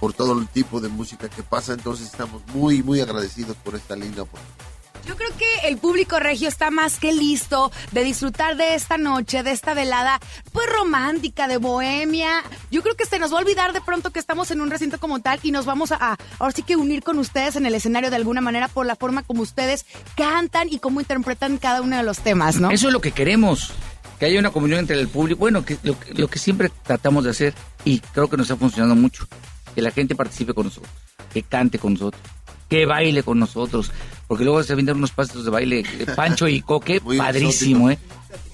Por 0.00 0.12
todo 0.12 0.38
el 0.38 0.46
tipo 0.48 0.80
de 0.80 0.88
música 0.88 1.28
que 1.28 1.42
pasa. 1.42 1.72
Entonces 1.72 2.06
estamos 2.06 2.42
muy, 2.54 2.82
muy 2.82 3.00
agradecidos 3.00 3.56
por 3.56 3.74
esta 3.74 3.96
linda 3.96 4.22
oportunidad. 4.22 4.64
Yo 5.06 5.16
creo 5.16 5.28
que 5.36 5.68
el 5.68 5.76
público 5.76 6.18
regio 6.18 6.48
está 6.48 6.70
más 6.70 6.98
que 6.98 7.12
listo 7.12 7.70
de 7.92 8.04
disfrutar 8.04 8.56
de 8.56 8.74
esta 8.74 8.96
noche, 8.96 9.42
de 9.42 9.50
esta 9.50 9.74
velada, 9.74 10.18
pues 10.50 10.66
romántica, 10.72 11.46
de 11.46 11.58
bohemia. 11.58 12.42
Yo 12.70 12.82
creo 12.82 12.94
que 12.96 13.04
se 13.04 13.18
nos 13.18 13.30
va 13.30 13.36
a 13.36 13.40
olvidar 13.42 13.74
de 13.74 13.82
pronto 13.82 14.12
que 14.12 14.18
estamos 14.18 14.50
en 14.50 14.62
un 14.62 14.70
recinto 14.70 14.98
como 14.98 15.20
tal 15.20 15.40
y 15.42 15.50
nos 15.50 15.66
vamos 15.66 15.92
a, 15.92 15.96
a 16.12 16.16
ahora 16.38 16.54
sí 16.54 16.62
que 16.62 16.76
unir 16.76 17.02
con 17.02 17.18
ustedes 17.18 17.56
en 17.56 17.66
el 17.66 17.74
escenario 17.74 18.08
de 18.08 18.16
alguna 18.16 18.40
manera 18.40 18.68
por 18.68 18.86
la 18.86 18.96
forma 18.96 19.22
como 19.22 19.42
ustedes 19.42 19.84
cantan 20.16 20.68
y 20.70 20.78
cómo 20.78 21.00
interpretan 21.00 21.58
cada 21.58 21.82
uno 21.82 21.98
de 21.98 22.02
los 22.02 22.20
temas, 22.20 22.56
¿no? 22.58 22.70
Eso 22.70 22.86
es 22.86 22.92
lo 22.94 23.02
que 23.02 23.12
queremos. 23.12 23.72
Que 24.18 24.24
haya 24.24 24.38
una 24.38 24.52
comunión 24.52 24.78
entre 24.80 24.98
el 24.98 25.08
público. 25.08 25.40
Bueno, 25.40 25.66
que 25.66 25.76
lo, 25.82 26.00
que- 26.00 26.14
lo 26.14 26.28
que 26.28 26.38
siempre 26.38 26.70
tratamos 26.82 27.24
de 27.24 27.30
hacer 27.30 27.54
y 27.84 27.98
creo 27.98 28.30
que 28.30 28.38
nos 28.38 28.50
ha 28.50 28.56
funcionado 28.56 28.94
mucho. 28.94 29.26
Que 29.74 29.82
la 29.82 29.90
gente 29.90 30.14
participe 30.14 30.54
con 30.54 30.66
nosotros. 30.66 30.92
Que 31.32 31.42
cante 31.42 31.78
con 31.78 31.94
nosotros. 31.94 32.22
Que 32.68 32.86
baile 32.86 33.22
con 33.22 33.38
nosotros. 33.38 33.90
Porque 34.26 34.44
luego 34.44 34.62
se 34.62 34.74
vienen 34.74 34.96
unos 34.96 35.10
pasos 35.12 35.44
de 35.44 35.50
baile. 35.50 35.80
eh, 35.80 36.06
Pancho 36.16 36.48
y 36.48 36.60
Coque, 36.62 37.00
padrísimo, 37.00 37.90
¿eh? 37.90 37.98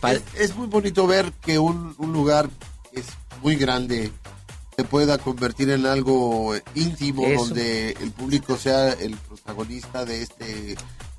Pa- 0.00 0.12
Es, 0.12 0.22
es 0.38 0.56
muy 0.56 0.66
bonito 0.66 1.06
ver 1.06 1.32
que 1.42 1.58
un, 1.58 1.94
un 1.98 2.12
lugar 2.12 2.48
es 2.92 3.04
muy 3.42 3.56
grande, 3.56 4.10
se 4.76 4.84
pueda 4.84 5.18
convertir 5.18 5.70
en 5.70 5.86
algo 5.86 6.54
íntimo, 6.74 7.26
Eso. 7.26 7.44
donde 7.44 7.90
el 8.00 8.10
público 8.10 8.56
sea 8.56 8.92
el 8.92 9.16
protagonista 9.16 10.04
de 10.04 10.22
este, 10.22 10.44
de 10.44 10.76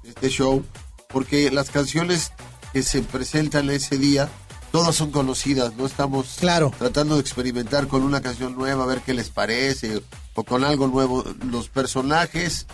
este 0.10 0.30
show, 0.30 0.64
porque 1.10 1.50
las 1.52 1.70
canciones 1.70 2.32
que 2.74 2.84
se 2.84 3.02
presentan 3.02 3.70
ese 3.70 3.98
día, 3.98 4.30
todas 4.72 4.96
son 4.96 5.12
conocidas, 5.12 5.76
no 5.76 5.86
estamos 5.86 6.38
Claro. 6.40 6.72
tratando 6.78 7.16
de 7.16 7.22
experimentar 7.22 7.88
con 7.88 8.04
una 8.04 8.22
canción 8.22 8.56
nueva, 8.56 8.84
a 8.84 8.88
ver 8.88 9.02
qué 9.02 9.14
les 9.14 9.30
parece, 9.30 10.02
o 10.34 10.44
con 10.44 10.64
algo 10.64 10.88
nuevo. 10.88 11.24
Los 11.46 11.70
personajes 11.70 12.68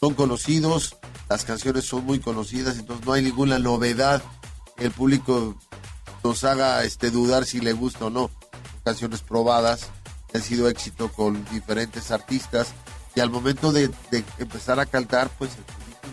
son 0.00 0.14
conocidos, 0.14 0.96
las 1.28 1.44
canciones 1.44 1.84
son 1.84 2.04
muy 2.04 2.18
conocidas, 2.20 2.78
entonces 2.78 3.06
no 3.06 3.12
hay 3.12 3.22
ninguna 3.22 3.58
novedad 3.58 4.22
que 4.76 4.86
el 4.86 4.90
público 4.92 5.56
nos 6.24 6.44
haga 6.44 6.82
este 6.84 7.10
dudar 7.10 7.44
si 7.44 7.60
le 7.60 7.72
gusta 7.72 8.06
o 8.06 8.10
no. 8.10 8.30
Canciones 8.84 9.20
probadas, 9.20 9.88
han 10.34 10.42
sido 10.42 10.68
éxito 10.68 11.12
con 11.12 11.44
diferentes 11.52 12.10
artistas, 12.10 12.68
y 13.14 13.20
al 13.20 13.28
momento 13.30 13.72
de, 13.72 13.88
de 14.10 14.24
empezar 14.38 14.80
a 14.80 14.86
cantar, 14.86 15.28
pues 15.38 15.50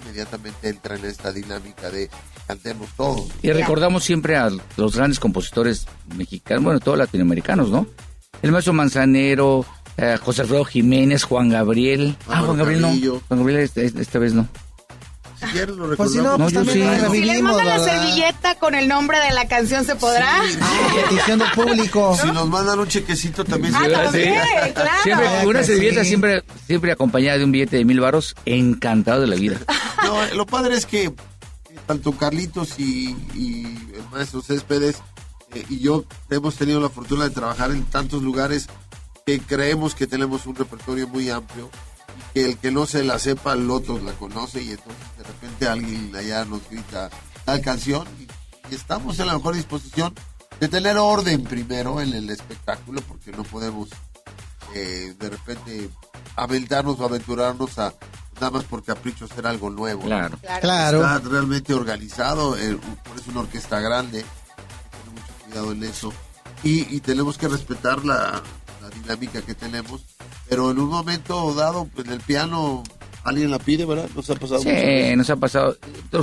inmediatamente 0.03 0.69
entra 0.69 0.95
en 0.95 1.05
esta 1.05 1.31
dinámica 1.31 1.89
de 1.89 2.09
cantemos 2.47 2.89
todos. 2.95 3.27
Y 3.41 3.51
recordamos 3.51 4.03
siempre 4.03 4.35
a 4.35 4.49
los 4.77 4.95
grandes 4.95 5.19
compositores 5.19 5.85
mexicanos, 6.15 6.63
bueno, 6.63 6.79
todos 6.79 6.97
latinoamericanos, 6.97 7.69
¿no? 7.69 7.87
El 8.41 8.51
maestro 8.51 8.73
Manzanero, 8.73 9.65
eh, 9.97 10.17
José 10.21 10.43
Alfredo 10.43 10.65
Jiménez, 10.65 11.23
Juan 11.23 11.49
Gabriel. 11.49 12.15
Ah, 12.27 12.41
Juan 12.41 12.57
Gabriel 12.57 12.81
no. 12.81 12.89
Juan 13.27 13.39
Gabriel 13.39 13.59
esta, 13.61 13.81
esta 13.81 14.19
vez 14.19 14.33
no. 14.33 14.47
Si 15.39 15.45
quieren 15.47 15.77
lo 15.77 15.95
Pues 15.95 16.11
si 16.11 16.17
no, 16.17 16.37
pues 16.37 16.39
No, 16.39 16.49
yo 16.49 16.63
también 16.65 16.95
sí. 16.95 17.01
lo 17.05 17.11
Si 17.11 17.21
les 17.21 17.41
mandan 17.41 17.65
la 17.67 17.79
servilleta 17.79 18.55
con 18.55 18.75
el 18.75 18.87
nombre 18.87 19.19
de 19.19 19.31
la 19.31 19.47
canción, 19.47 19.85
¿se 19.85 19.95
podrá? 19.95 20.41
A 20.41 20.43
petición 21.09 21.39
del 21.39 21.51
público. 21.51 22.17
Si 22.21 22.27
nos 22.31 22.47
mandan 22.49 22.79
un 22.79 22.87
chequecito 22.87 23.45
también. 23.45 23.73
Ah, 23.75 23.83
se- 23.85 23.91
también, 23.91 24.33
claro. 24.73 24.89
Siempre, 25.03 25.25
Vaya 25.27 25.47
una 25.47 25.63
servilleta 25.63 26.01
sí. 26.03 26.09
siempre, 26.09 26.43
siempre 26.67 26.91
acompañada 26.91 27.37
de 27.37 27.45
un 27.45 27.51
billete 27.51 27.77
de 27.77 27.85
mil 27.85 27.99
varos, 28.01 28.35
encantado 28.45 29.21
de 29.21 29.27
la 29.27 29.35
vida. 29.35 29.57
No, 30.05 30.25
lo 30.35 30.45
padre 30.45 30.75
es 30.75 30.85
que 30.85 31.03
eh, 31.05 31.13
tanto 31.85 32.13
Carlitos 32.13 32.79
y, 32.79 33.15
y 33.35 33.63
el 33.93 34.03
maestro 34.11 34.41
Céspedes 34.41 34.95
eh, 35.53 35.63
y 35.69 35.79
yo 35.79 36.05
hemos 36.31 36.55
tenido 36.55 36.79
la 36.79 36.89
fortuna 36.89 37.25
de 37.25 37.29
trabajar 37.31 37.71
en 37.71 37.83
tantos 37.83 38.23
lugares 38.23 38.67
que 39.25 39.39
creemos 39.39 39.93
que 39.93 40.07
tenemos 40.07 40.45
un 40.47 40.55
repertorio 40.55 41.07
muy 41.07 41.29
amplio 41.29 41.69
que 42.33 42.45
el 42.45 42.57
que 42.57 42.71
no 42.71 42.85
se 42.85 43.03
la 43.03 43.19
sepa, 43.19 43.53
el 43.53 43.69
otro 43.69 43.99
la 43.99 44.11
conoce 44.13 44.61
y 44.61 44.71
entonces 44.71 45.03
de 45.17 45.23
repente 45.23 45.67
alguien 45.67 46.15
allá 46.15 46.45
nos 46.45 46.67
grita 46.69 47.09
tal 47.45 47.61
canción 47.61 48.07
y, 48.19 48.27
y 48.71 48.75
estamos 48.75 49.19
en 49.19 49.27
la 49.27 49.33
mejor 49.35 49.55
disposición 49.55 50.13
de 50.59 50.67
tener 50.67 50.97
orden 50.97 51.43
primero 51.43 52.01
en 52.01 52.13
el 52.13 52.29
espectáculo 52.29 53.01
porque 53.07 53.31
no 53.31 53.43
podemos 53.43 53.89
eh, 54.75 55.15
de 55.17 55.29
repente 55.29 55.89
aventarnos 56.35 56.99
o 56.99 57.05
aventurarnos 57.05 57.79
a 57.79 57.93
nada 58.35 58.51
más 58.51 58.63
por 58.65 58.83
capricho 58.83 59.25
hacer 59.25 59.45
algo 59.47 59.69
nuevo. 59.69 60.01
¿no? 60.01 60.07
Claro. 60.07 60.39
Claro. 60.61 60.97
Está 61.03 61.19
realmente 61.29 61.73
organizado, 61.73 62.57
eh, 62.57 62.73
un- 62.75 63.19
es 63.19 63.27
una 63.27 63.41
orquesta 63.41 63.79
grande, 63.81 64.19
hay 64.19 64.23
que 64.23 64.97
tener 64.97 65.21
mucho 65.21 65.33
cuidado 65.45 65.71
en 65.73 65.83
eso. 65.83 66.13
Y, 66.63 66.93
y 66.95 66.99
tenemos 66.99 67.37
que 67.37 67.47
respetar 67.47 68.03
la, 68.05 68.41
la 68.89 69.01
dinámica 69.01 69.41
que 69.41 69.53
tenemos. 69.55 70.01
Pero 70.47 70.71
en 70.71 70.79
un 70.79 70.89
momento 70.89 71.53
dado, 71.53 71.87
pues 71.93 72.07
en 72.07 72.13
el 72.13 72.19
piano, 72.21 72.83
alguien 73.23 73.51
la 73.51 73.59
pide, 73.59 73.85
¿verdad? 73.85 74.09
Nos 74.15 74.29
ha 74.29 74.35
pasado 74.35 74.59
Sí, 74.61 74.69
veces. 74.69 75.17
nos 75.17 75.29
ha 75.29 75.35
pasado. 75.35 75.77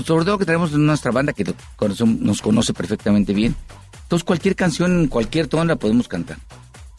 Sobre 0.05 0.25
todo 0.25 0.39
que 0.39 0.45
tenemos 0.47 0.73
nuestra 0.73 1.11
banda 1.13 1.33
que 1.33 1.55
nos 2.07 2.43
conoce 2.43 2.73
perfectamente 2.75 3.33
bien. 3.33 3.55
Entonces, 4.03 4.25
cualquier 4.25 4.55
canción, 4.55 5.01
en 5.01 5.09
cualquier 5.09 5.49
tono 5.49 5.65
la 5.65 5.77
podemos 5.77 6.07
cantar. 6.09 6.39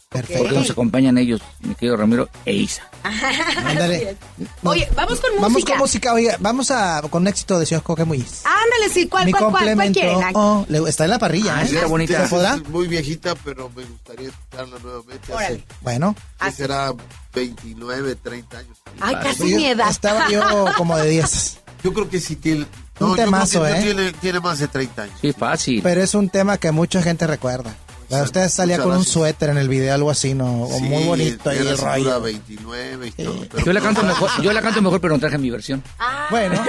Perfecto. 0.08 0.42
Porque 0.42 0.58
nos 0.58 0.70
acompañan 0.70 1.18
ellos, 1.18 1.42
mi 1.60 1.74
querido 1.74 1.96
Ramiro 1.98 2.30
e 2.46 2.54
Isa. 2.54 2.82
Ándale. 3.66 4.16
Oye, 4.62 4.88
vamos 4.94 5.20
con 5.20 5.30
Vamos 5.36 5.52
música. 5.52 5.72
con 5.72 5.78
música. 5.80 6.14
Oye, 6.14 6.34
vamos 6.40 6.70
a 6.70 7.02
con 7.10 7.22
un 7.22 7.28
éxito 7.28 7.58
de 7.58 7.66
Señor 7.66 7.82
Coque 7.82 8.04
Muiz. 8.06 8.42
Ándale, 8.46 8.90
sí, 8.92 9.06
¿cuál, 9.06 9.26
Mi 9.26 9.32
cuál, 9.32 9.50
cuál, 9.50 9.74
cuál 9.74 9.92
quieren? 9.92 10.18
oh, 10.34 10.64
está 10.86 11.04
en 11.04 11.10
la 11.10 11.18
parrilla. 11.18 11.58
Ah, 11.58 11.62
¿eh? 11.62 11.66
está 11.66 11.86
bonita. 11.86 12.22
¿Se 12.24 12.28
podrá? 12.30 12.54
Es 12.54 12.68
muy 12.70 12.88
viejita, 12.88 13.34
pero 13.44 13.70
me 13.76 13.84
gustaría 13.84 14.28
escucharla 14.30 14.78
nuevamente. 14.82 15.32
Órale. 15.32 15.56
Hace, 15.56 15.64
Bueno. 15.82 16.16
¿qué 16.40 16.52
será 16.52 16.94
29, 17.34 18.14
30 18.16 18.58
años. 18.58 18.78
Ay, 19.00 19.14
casi 19.22 19.54
mi 19.54 19.66
edad. 19.66 19.90
Estaba 19.90 20.30
yo 20.30 20.42
como 20.78 20.96
de 20.96 21.10
10. 21.10 21.58
Yo 21.84 21.92
creo 21.92 22.08
que 22.08 22.18
sí 22.18 22.34
tiene... 22.34 22.62
Un 22.98 23.10
yo 23.10 23.12
creo 23.12 23.26
temazo, 23.26 23.62
que 23.62 23.70
no 23.70 23.76
¿eh? 23.76 23.82
Tiene, 23.82 24.12
tiene 24.14 24.40
más 24.40 24.58
de 24.58 24.66
30 24.66 25.02
años. 25.02 25.14
Sí, 25.20 25.32
fácil. 25.32 25.80
Pero 25.80 26.02
es 26.02 26.12
un 26.16 26.28
tema 26.28 26.58
que 26.58 26.72
mucha 26.72 27.00
gente 27.02 27.24
recuerda. 27.28 27.76
Muchas- 28.10 28.24
Usted 28.26 28.48
salía 28.48 28.76
muchas 28.76 28.86
con 28.88 28.96
un 28.98 29.04
suéter 29.04 29.50
en 29.50 29.58
el 29.58 29.68
video, 29.68 29.94
algo 29.94 30.10
así, 30.10 30.34
¿no? 30.34 30.62
O 30.62 30.78
Sí, 30.78 30.82
muy 30.84 31.04
bonito 31.04 31.50
ahí 31.50 31.56
tiene 31.58 31.70
el 31.72 31.76
cintura 31.76 31.94
rollo. 31.96 32.20
29 32.22 33.06
y 33.08 33.10
todo, 33.12 33.46
pero- 33.50 33.64
Yo 33.64 33.72
la 33.72 33.80
canto 33.80 34.02
mejor, 34.02 34.30
yo 34.42 34.52
la 34.52 34.62
canto 34.62 34.80
mejor, 34.82 35.00
pero 35.00 35.14
no 35.14 35.20
traje 35.20 35.36
mi 35.38 35.50
versión. 35.50 35.82
Bueno, 36.30 36.62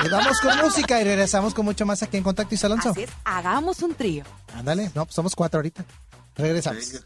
pues 0.00 0.10
vamos 0.10 0.40
con 0.40 0.58
música 0.58 1.00
y 1.00 1.04
regresamos 1.04 1.52
con 1.54 1.64
mucho 1.64 1.84
más 1.86 2.02
aquí 2.02 2.16
en 2.16 2.22
Contacto 2.22 2.54
y 2.54 2.58
Alonso. 2.66 2.90
Así 2.90 3.02
es, 3.02 3.10
hagamos 3.24 3.82
un 3.82 3.94
trío. 3.94 4.24
Ándale, 4.54 4.90
no, 4.94 5.04
pues 5.04 5.14
somos 5.14 5.34
cuatro 5.34 5.58
ahorita. 5.58 5.84
Regresamos. 6.36 6.82
Venga. 6.92 7.04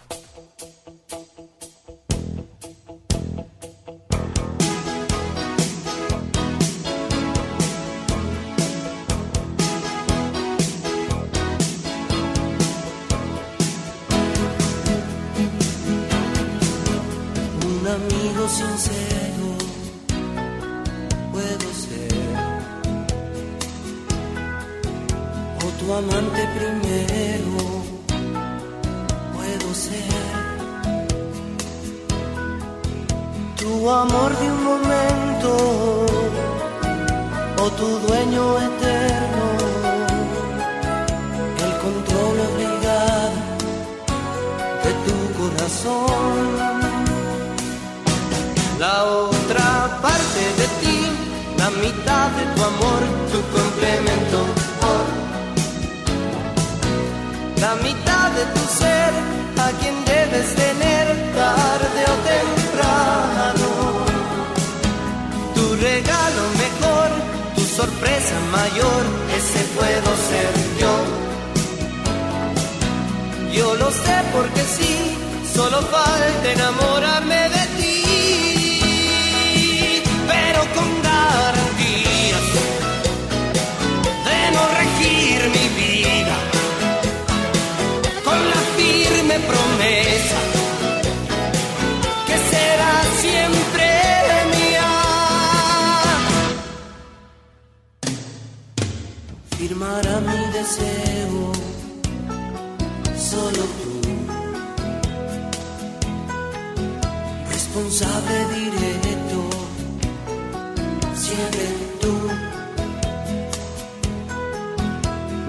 Sincero 18.48 19.48
puedo 21.32 21.68
ser. 21.85 22.37
O 25.64 25.68
tu 25.78 25.92
amante 25.92 26.42
primero 26.56 27.56
puedo 29.35 29.74
ser. 29.74 30.37
Tu 33.56 33.90
amor 33.90 34.30
de 34.38 34.46
un 34.52 34.64
momento 34.64 35.50
o 37.62 37.70
tu 37.70 37.88
dueño 38.06 38.44
eterno. 38.68 39.46
El 41.64 41.72
control 41.85 42.37
obligado 42.48 43.38
de 44.85 44.92
tu 45.04 45.16
corazón. 45.38 46.76
La 48.79 49.05
otra 49.05 49.99
parte 50.03 50.43
de 50.61 50.67
ti, 50.83 50.99
la 51.57 51.71
mitad 51.71 52.29
de 52.39 52.45
tu 52.55 52.62
amor, 52.62 53.01
tu 53.33 53.41
complemento. 53.57 54.39
La 57.59 57.75
mitad 57.77 58.31
de 58.33 58.45
tu 58.55 58.65
ser, 58.81 59.12
a 59.67 59.71
quien 59.81 60.05
debes 60.05 60.55
tener 60.55 61.07
tarde 61.35 62.01
o 62.12 62.17
temprano. 62.33 63.69
Tu 65.55 65.65
regalo 65.77 66.43
mejor, 66.65 67.09
tu 67.55 67.62
sorpresa 67.62 68.37
mayor, 68.53 69.03
ese 69.39 69.61
puedo 69.77 70.11
ser 70.29 70.53
yo. 70.81 70.95
Yo 73.55 73.75
lo 73.77 73.91
sé 73.91 74.17
porque 74.35 74.62
sí, 74.77 75.17
solo 75.55 75.81
falta 75.81 76.53
enamorarme 76.53 76.86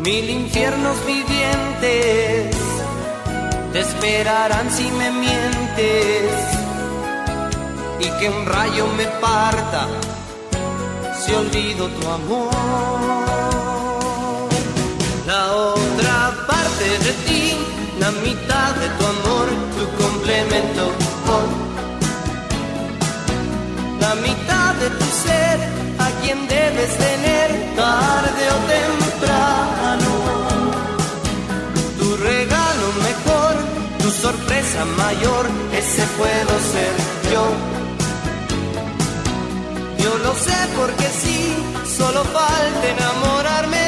mil 0.08 0.30
infiernos 0.30 0.96
vivientes 1.06 2.56
te 3.74 3.80
esperarán 3.82 4.72
si 4.72 4.90
me 4.92 5.12
mientes 5.12 6.32
y 8.00 8.10
que 8.18 8.30
un 8.30 8.46
rayo 8.46 8.88
me 8.96 9.06
parta 9.20 9.86
si 11.20 11.34
olvido 11.34 11.90
tu 11.90 12.08
amor. 12.08 12.54
La 15.26 15.44
otra 15.76 16.18
parte 16.48 16.86
de 17.06 17.14
ti, 17.28 17.44
la 18.00 18.12
mitad 18.12 18.70
de 18.82 18.88
tu 18.98 19.04
amor, 19.16 19.48
tu 19.78 19.86
complemento. 20.04 20.84
Oh. 21.36 21.48
La 24.00 24.16
mitad 24.28 24.74
de 24.76 24.90
tu 24.90 25.06
ser, 25.26 25.58
a 26.00 26.08
quien 26.22 26.48
debes 26.48 26.92
tener 26.98 27.76
tarde 27.76 28.44
o 28.56 28.58
temprano. 28.72 29.07
Tu 32.00 32.18
regalo 32.18 32.88
mejor, 33.08 33.56
tu 34.00 34.10
sorpresa 34.12 34.86
mayor, 34.98 35.46
ese 35.74 36.04
puedo 36.18 36.54
ser 36.72 36.94
yo. 37.32 37.46
Yo 40.04 40.18
lo 40.20 40.34
sé 40.36 40.58
porque 40.78 41.08
sí, 41.22 41.56
solo 41.98 42.24
falta 42.24 42.88
enamorarme 42.96 43.87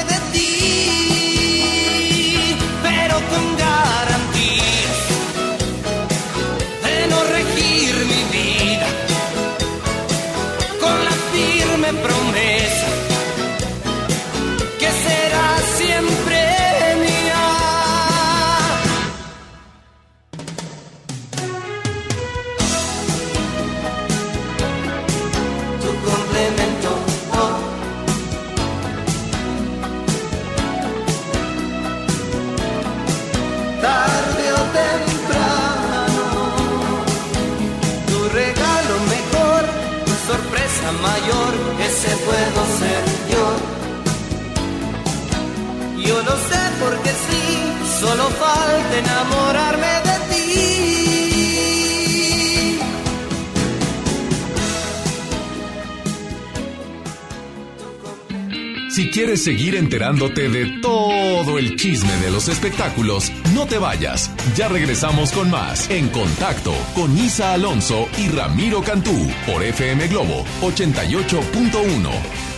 seguir 59.39 59.75
enterándote 59.75 60.49
de 60.49 60.79
todo 60.81 61.57
el 61.57 61.75
chisme 61.75 62.15
de 62.17 62.29
los 62.29 62.47
espectáculos, 62.47 63.31
no 63.55 63.65
te 63.65 63.77
vayas. 63.77 64.31
Ya 64.55 64.67
regresamos 64.67 65.31
con 65.31 65.49
más 65.49 65.89
en 65.89 66.09
contacto 66.09 66.73
con 66.93 67.17
Isa 67.17 67.53
Alonso 67.53 68.07
y 68.17 68.27
Ramiro 68.27 68.81
Cantú 68.81 69.15
por 69.47 69.63
FM 69.63 70.07
Globo 70.09 70.43
88.1. 70.61 72.49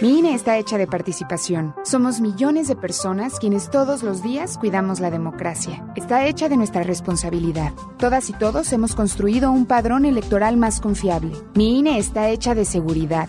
Mi 0.00 0.18
INE 0.18 0.34
está 0.34 0.56
hecha 0.56 0.78
de 0.78 0.86
participación. 0.86 1.74
Somos 1.84 2.22
millones 2.22 2.68
de 2.68 2.74
personas 2.74 3.38
quienes 3.38 3.68
todos 3.68 4.02
los 4.02 4.22
días 4.22 4.56
cuidamos 4.56 4.98
la 4.98 5.10
democracia. 5.10 5.84
Está 5.94 6.24
hecha 6.26 6.48
de 6.48 6.56
nuestra 6.56 6.82
responsabilidad. 6.84 7.74
Todas 7.98 8.30
y 8.30 8.32
todos 8.32 8.72
hemos 8.72 8.94
construido 8.94 9.52
un 9.52 9.66
padrón 9.66 10.06
electoral 10.06 10.56
más 10.56 10.80
confiable. 10.80 11.32
Mi 11.54 11.78
INE 11.78 11.98
está 11.98 12.30
hecha 12.30 12.54
de 12.54 12.64
seguridad. 12.64 13.28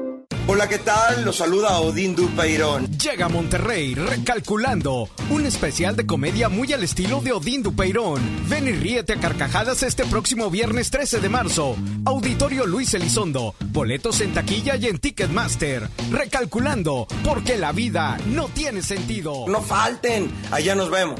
Hola, 0.47 0.67
¿qué 0.67 0.79
tal? 0.79 1.23
Los 1.23 1.37
saluda 1.37 1.79
Odín 1.79 2.15
Dupeirón. 2.15 2.87
Llega 2.97 3.27
a 3.27 3.29
Monterrey 3.29 3.93
recalculando. 3.93 5.07
Un 5.29 5.45
especial 5.45 5.95
de 5.95 6.05
comedia 6.05 6.49
muy 6.49 6.73
al 6.73 6.83
estilo 6.83 7.21
de 7.21 7.31
Odín 7.31 7.61
Dupeirón. 7.61 8.19
Ven 8.49 8.67
y 8.67 8.71
ríete 8.71 9.13
a 9.13 9.19
carcajadas 9.19 9.83
este 9.83 10.03
próximo 10.05 10.49
viernes 10.49 10.89
13 10.89 11.19
de 11.19 11.29
marzo. 11.29 11.75
Auditorio 12.05 12.65
Luis 12.65 12.93
Elizondo. 12.95 13.53
Boletos 13.67 14.19
en 14.21 14.33
taquilla 14.33 14.75
y 14.75 14.87
en 14.87 14.97
Ticketmaster. 14.97 15.87
Recalculando, 16.11 17.07
porque 17.23 17.57
la 17.57 17.71
vida 17.71 18.17
no 18.25 18.47
tiene 18.47 18.81
sentido. 18.81 19.45
No 19.47 19.61
falten, 19.61 20.31
allá 20.51 20.73
nos 20.75 20.89
vemos. 20.89 21.19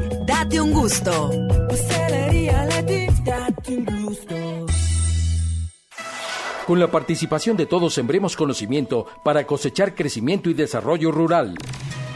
date 0.25 0.61
un 0.61 0.71
gusto. 0.71 1.31
Pastelería 1.69 2.65
Leti, 2.65 3.07
date 3.23 3.77
un 3.77 4.05
gusto. 4.05 4.35
Con 6.67 6.79
la 6.79 6.89
participación 6.89 7.57
de 7.57 7.65
todos 7.65 7.93
sembremos 7.93 8.37
conocimiento 8.37 9.05
para 9.23 9.45
cosechar 9.45 9.95
crecimiento 9.95 10.49
y 10.49 10.53
desarrollo 10.53 11.11
rural. 11.11 11.55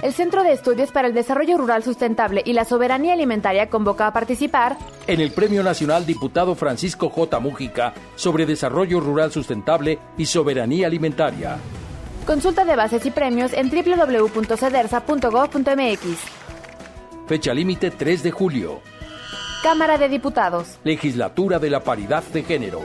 El 0.02 0.13
Centro 0.13 0.43
de 0.43 0.52
Estudios 0.52 0.91
para 0.91 1.08
el 1.08 1.15
Desarrollo 1.15 1.58
Rural 1.58 1.84
Sustentable 1.84 2.43
y 2.45 2.54
la 2.54 2.63
Soberanía 2.63 3.13
Alimentaria 3.13 3.69
convoca 3.69 4.06
a 4.06 4.13
participar 4.13 4.78
En 5.08 5.19
el 5.19 5.32
Premio 5.32 5.63
Nacional 5.63 6.06
Diputado 6.06 6.54
Francisco 6.54 7.10
J. 7.10 7.39
Mújica 7.39 7.93
sobre 8.15 8.45
Desarrollo 8.45 9.00
Rural 9.00 9.32
Sustentable 9.32 9.98
y 10.15 10.28
Soberanía 10.28 10.86
Alimentaria. 10.86 11.58
Consulta 12.28 12.65
de 12.65 12.76
bases 12.76 13.06
y 13.06 13.12
premios 13.12 13.54
en 13.54 13.69
www.cedersa.gov.mx. 13.69 16.44
Fecha 17.27 17.53
límite 17.53 17.91
3 17.91 18.23
de 18.23 18.31
julio. 18.31 18.81
Cámara 19.63 19.97
de 19.97 20.09
Diputados. 20.09 20.77
Legislatura 20.83 21.57
de 21.57 21.71
la 21.71 21.83
Paridad 21.83 22.23
de 22.23 22.43
Género. 22.43 22.81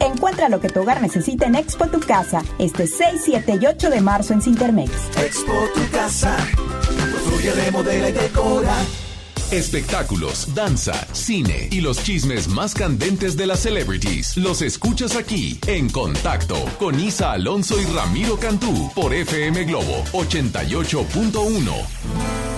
Encuentra 0.00 0.48
lo 0.48 0.60
que 0.60 0.68
tu 0.68 0.80
hogar 0.80 1.02
necesita 1.02 1.46
en 1.46 1.56
Expo 1.56 1.86
Tu 1.86 2.00
Casa, 2.00 2.42
este 2.58 2.86
6, 2.86 3.22
7 3.24 3.58
y 3.60 3.66
8 3.66 3.90
de 3.90 4.00
marzo 4.00 4.32
en 4.32 4.40
Cintermex. 4.40 4.90
Expo 5.18 5.52
tu 5.74 5.90
casa, 5.90 6.36
construye, 7.12 7.52
remodela 7.52 8.08
y 8.08 8.12
decora. 8.12 8.74
Espectáculos, 9.50 10.54
danza, 10.54 10.94
cine 11.12 11.68
y 11.70 11.80
los 11.80 12.02
chismes 12.02 12.48
más 12.48 12.74
candentes 12.74 13.36
de 13.36 13.46
las 13.46 13.60
celebrities. 13.60 14.36
Los 14.36 14.60
escuchas 14.60 15.16
aquí 15.16 15.58
en 15.66 15.88
Contacto 15.90 16.56
con 16.78 16.98
Isa 16.98 17.32
Alonso 17.32 17.80
y 17.80 17.84
Ramiro 17.84 18.38
Cantú 18.38 18.90
por 18.94 19.14
FM 19.14 19.64
Globo 19.64 20.02
88.1. 20.12 22.55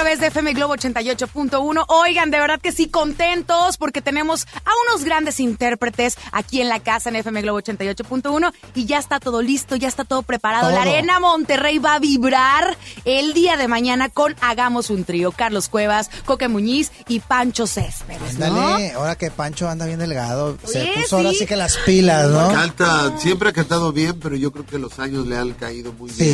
través 0.00 0.20
de 0.20 0.28
FM 0.28 0.54
Globo 0.54 0.74
88.1. 0.76 1.84
Oigan, 1.88 2.30
de 2.30 2.38
verdad 2.40 2.58
que 2.58 2.72
sí, 2.72 2.88
contentos 2.88 3.76
porque 3.76 4.00
tenemos 4.00 4.46
a 4.64 4.70
unos 4.88 5.04
grandes 5.04 5.40
intérpretes 5.40 6.16
aquí 6.32 6.62
en 6.62 6.70
la 6.70 6.80
casa 6.80 7.10
en 7.10 7.16
FM 7.16 7.42
Globo 7.42 7.60
88.1 7.60 8.50
y 8.74 8.86
ya 8.86 8.98
está 8.98 9.20
todo 9.20 9.42
listo, 9.42 9.76
ya 9.76 9.88
está 9.88 10.04
todo 10.04 10.22
preparado. 10.22 10.68
Todo. 10.68 10.74
La 10.74 10.82
Arena 10.82 11.20
Monterrey 11.20 11.78
va 11.78 11.94
a 11.96 11.98
vibrar 11.98 12.78
el 13.04 13.34
día 13.34 13.58
de 13.58 13.68
mañana 13.68 14.08
con 14.08 14.34
Hagamos 14.40 14.88
un 14.88 15.04
trío. 15.04 15.32
Carlos 15.32 15.68
Cuevas, 15.68 16.08
Coque 16.24 16.48
Muñiz 16.48 16.92
y 17.06 17.20
Pancho 17.20 17.66
Céspedes, 17.66 18.38
¿no? 18.38 18.54
Dale, 18.54 18.92
ahora 18.92 19.16
que 19.16 19.30
Pancho 19.30 19.68
anda 19.68 19.84
bien 19.84 19.98
delgado, 19.98 20.56
se 20.64 20.80
Oye, 20.80 20.92
puso 21.02 21.16
ahora 21.18 21.30
sí. 21.32 21.36
sí 21.40 21.46
que 21.46 21.56
las 21.56 21.76
pilas, 21.76 22.30
¿no? 22.30 22.48
Canta, 22.52 23.18
siempre 23.18 23.50
ha 23.50 23.52
cantado 23.52 23.92
bien, 23.92 24.18
pero 24.18 24.34
yo 24.34 24.50
creo 24.50 24.64
que 24.64 24.78
los 24.78 24.98
años 24.98 25.26
le 25.26 25.36
han 25.36 25.52
caído 25.52 25.92
muy 25.92 26.08
Sí. 26.10 26.24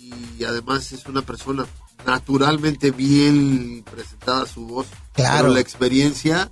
bien. 0.00 0.24
Y 0.40 0.44
además 0.44 0.90
es 0.90 1.06
una 1.06 1.22
persona 1.22 1.64
naturalmente 2.06 2.90
bien 2.90 3.84
presentada 3.90 4.46
su 4.46 4.66
voz. 4.66 4.86
Claro. 5.14 5.42
Pero 5.44 5.54
la 5.54 5.60
experiencia, 5.60 6.50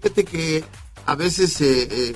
fíjate 0.00 0.24
que 0.24 0.64
a 1.06 1.14
veces 1.14 1.60
eh, 1.60 1.88
eh, 1.90 2.14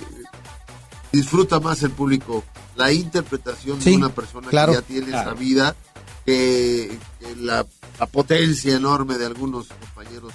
disfruta 1.13 1.61
más 1.61 1.83
el 1.83 1.91
público 1.91 2.45
la 2.77 2.93
interpretación 2.93 3.81
Sí, 3.83 3.91
de 3.91 3.97
una 3.97 4.09
persona 4.11 4.49
claro. 4.49 4.73
que 4.73 4.79
ya 4.79 4.83
tiene 4.87 5.07
Claro. 5.09 5.31
esa 5.33 5.39
vida 5.41 5.77
que, 6.25 6.97
que 7.19 7.37
la, 7.37 7.67
la 7.99 8.07
potencia 8.07 8.77
enorme 8.77 9.19
de 9.19 9.27
algunos 9.27 9.67
compañeros 9.69 10.33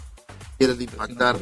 quieren 0.58 0.82
impactar. 0.82 1.38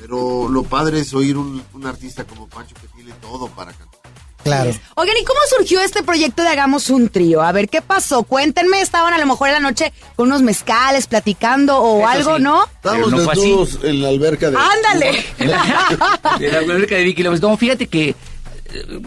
Pero 0.00 0.48
lo 0.48 0.62
padre 0.62 1.00
es 1.00 1.12
oír 1.14 1.36
un, 1.36 1.62
un 1.74 1.86
artista 1.86 2.24
como 2.24 2.48
Pancho 2.48 2.74
que 2.80 2.88
tiene 2.88 3.12
todo 3.20 3.48
para 3.48 3.72
cantar. 3.72 4.00
Claro. 4.46 4.70
Oigan, 4.94 5.16
¿y 5.20 5.24
cómo 5.24 5.40
surgió 5.56 5.80
este 5.80 6.02
proyecto 6.02 6.42
de 6.42 6.48
Hagamos 6.48 6.88
un 6.90 7.08
trío? 7.08 7.42
A 7.42 7.52
ver, 7.52 7.68
¿qué 7.68 7.82
pasó? 7.82 8.22
Cuéntenme, 8.22 8.80
estaban 8.80 9.12
a 9.12 9.18
lo 9.18 9.26
mejor 9.26 9.48
en 9.48 9.54
la 9.54 9.60
noche 9.60 9.92
con 10.14 10.28
unos 10.28 10.42
mezcales 10.42 11.06
platicando 11.06 11.78
o 11.78 12.00
Eso 12.00 12.08
algo, 12.08 12.36
sí. 12.36 12.42
¿no? 12.42 12.64
Estábamos 12.64 13.10
no 13.10 13.18
desnudos 13.18 13.78
en 13.82 14.02
la 14.02 14.08
alberca 14.08 14.50
de... 14.50 14.56
¡Ándale! 14.56 15.24
de 16.38 16.52
la 16.52 16.58
alberca 16.58 16.94
de 16.94 17.04
Vicky 17.04 17.22
López. 17.22 17.42
No, 17.42 17.56
fíjate 17.56 17.86
que 17.88 18.10
eh, 18.10 19.02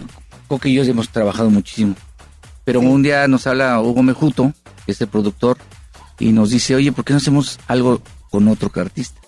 Coque 0.48 0.70
y 0.70 0.74
yo 0.74 0.84
hemos 0.84 1.10
trabajado 1.10 1.50
muchísimo. 1.50 1.96
Pero 2.66 2.82
un 2.82 3.02
día 3.02 3.28
nos 3.28 3.48
habla 3.48 3.80
Hugo 3.82 4.04
Mejuto, 4.04 4.54
que 4.86 4.92
es 4.92 5.02
el 5.02 5.08
productor, 5.08 5.58
y 6.20 6.32
nos 6.32 6.50
dice, 6.50 6.76
oye, 6.76 6.92
¿por 6.92 7.06
qué 7.06 7.14
no 7.14 7.18
hacemos 7.18 7.60
algo 7.68 8.02
con 8.30 8.48
otro 8.48 8.72
artista? 8.76 9.20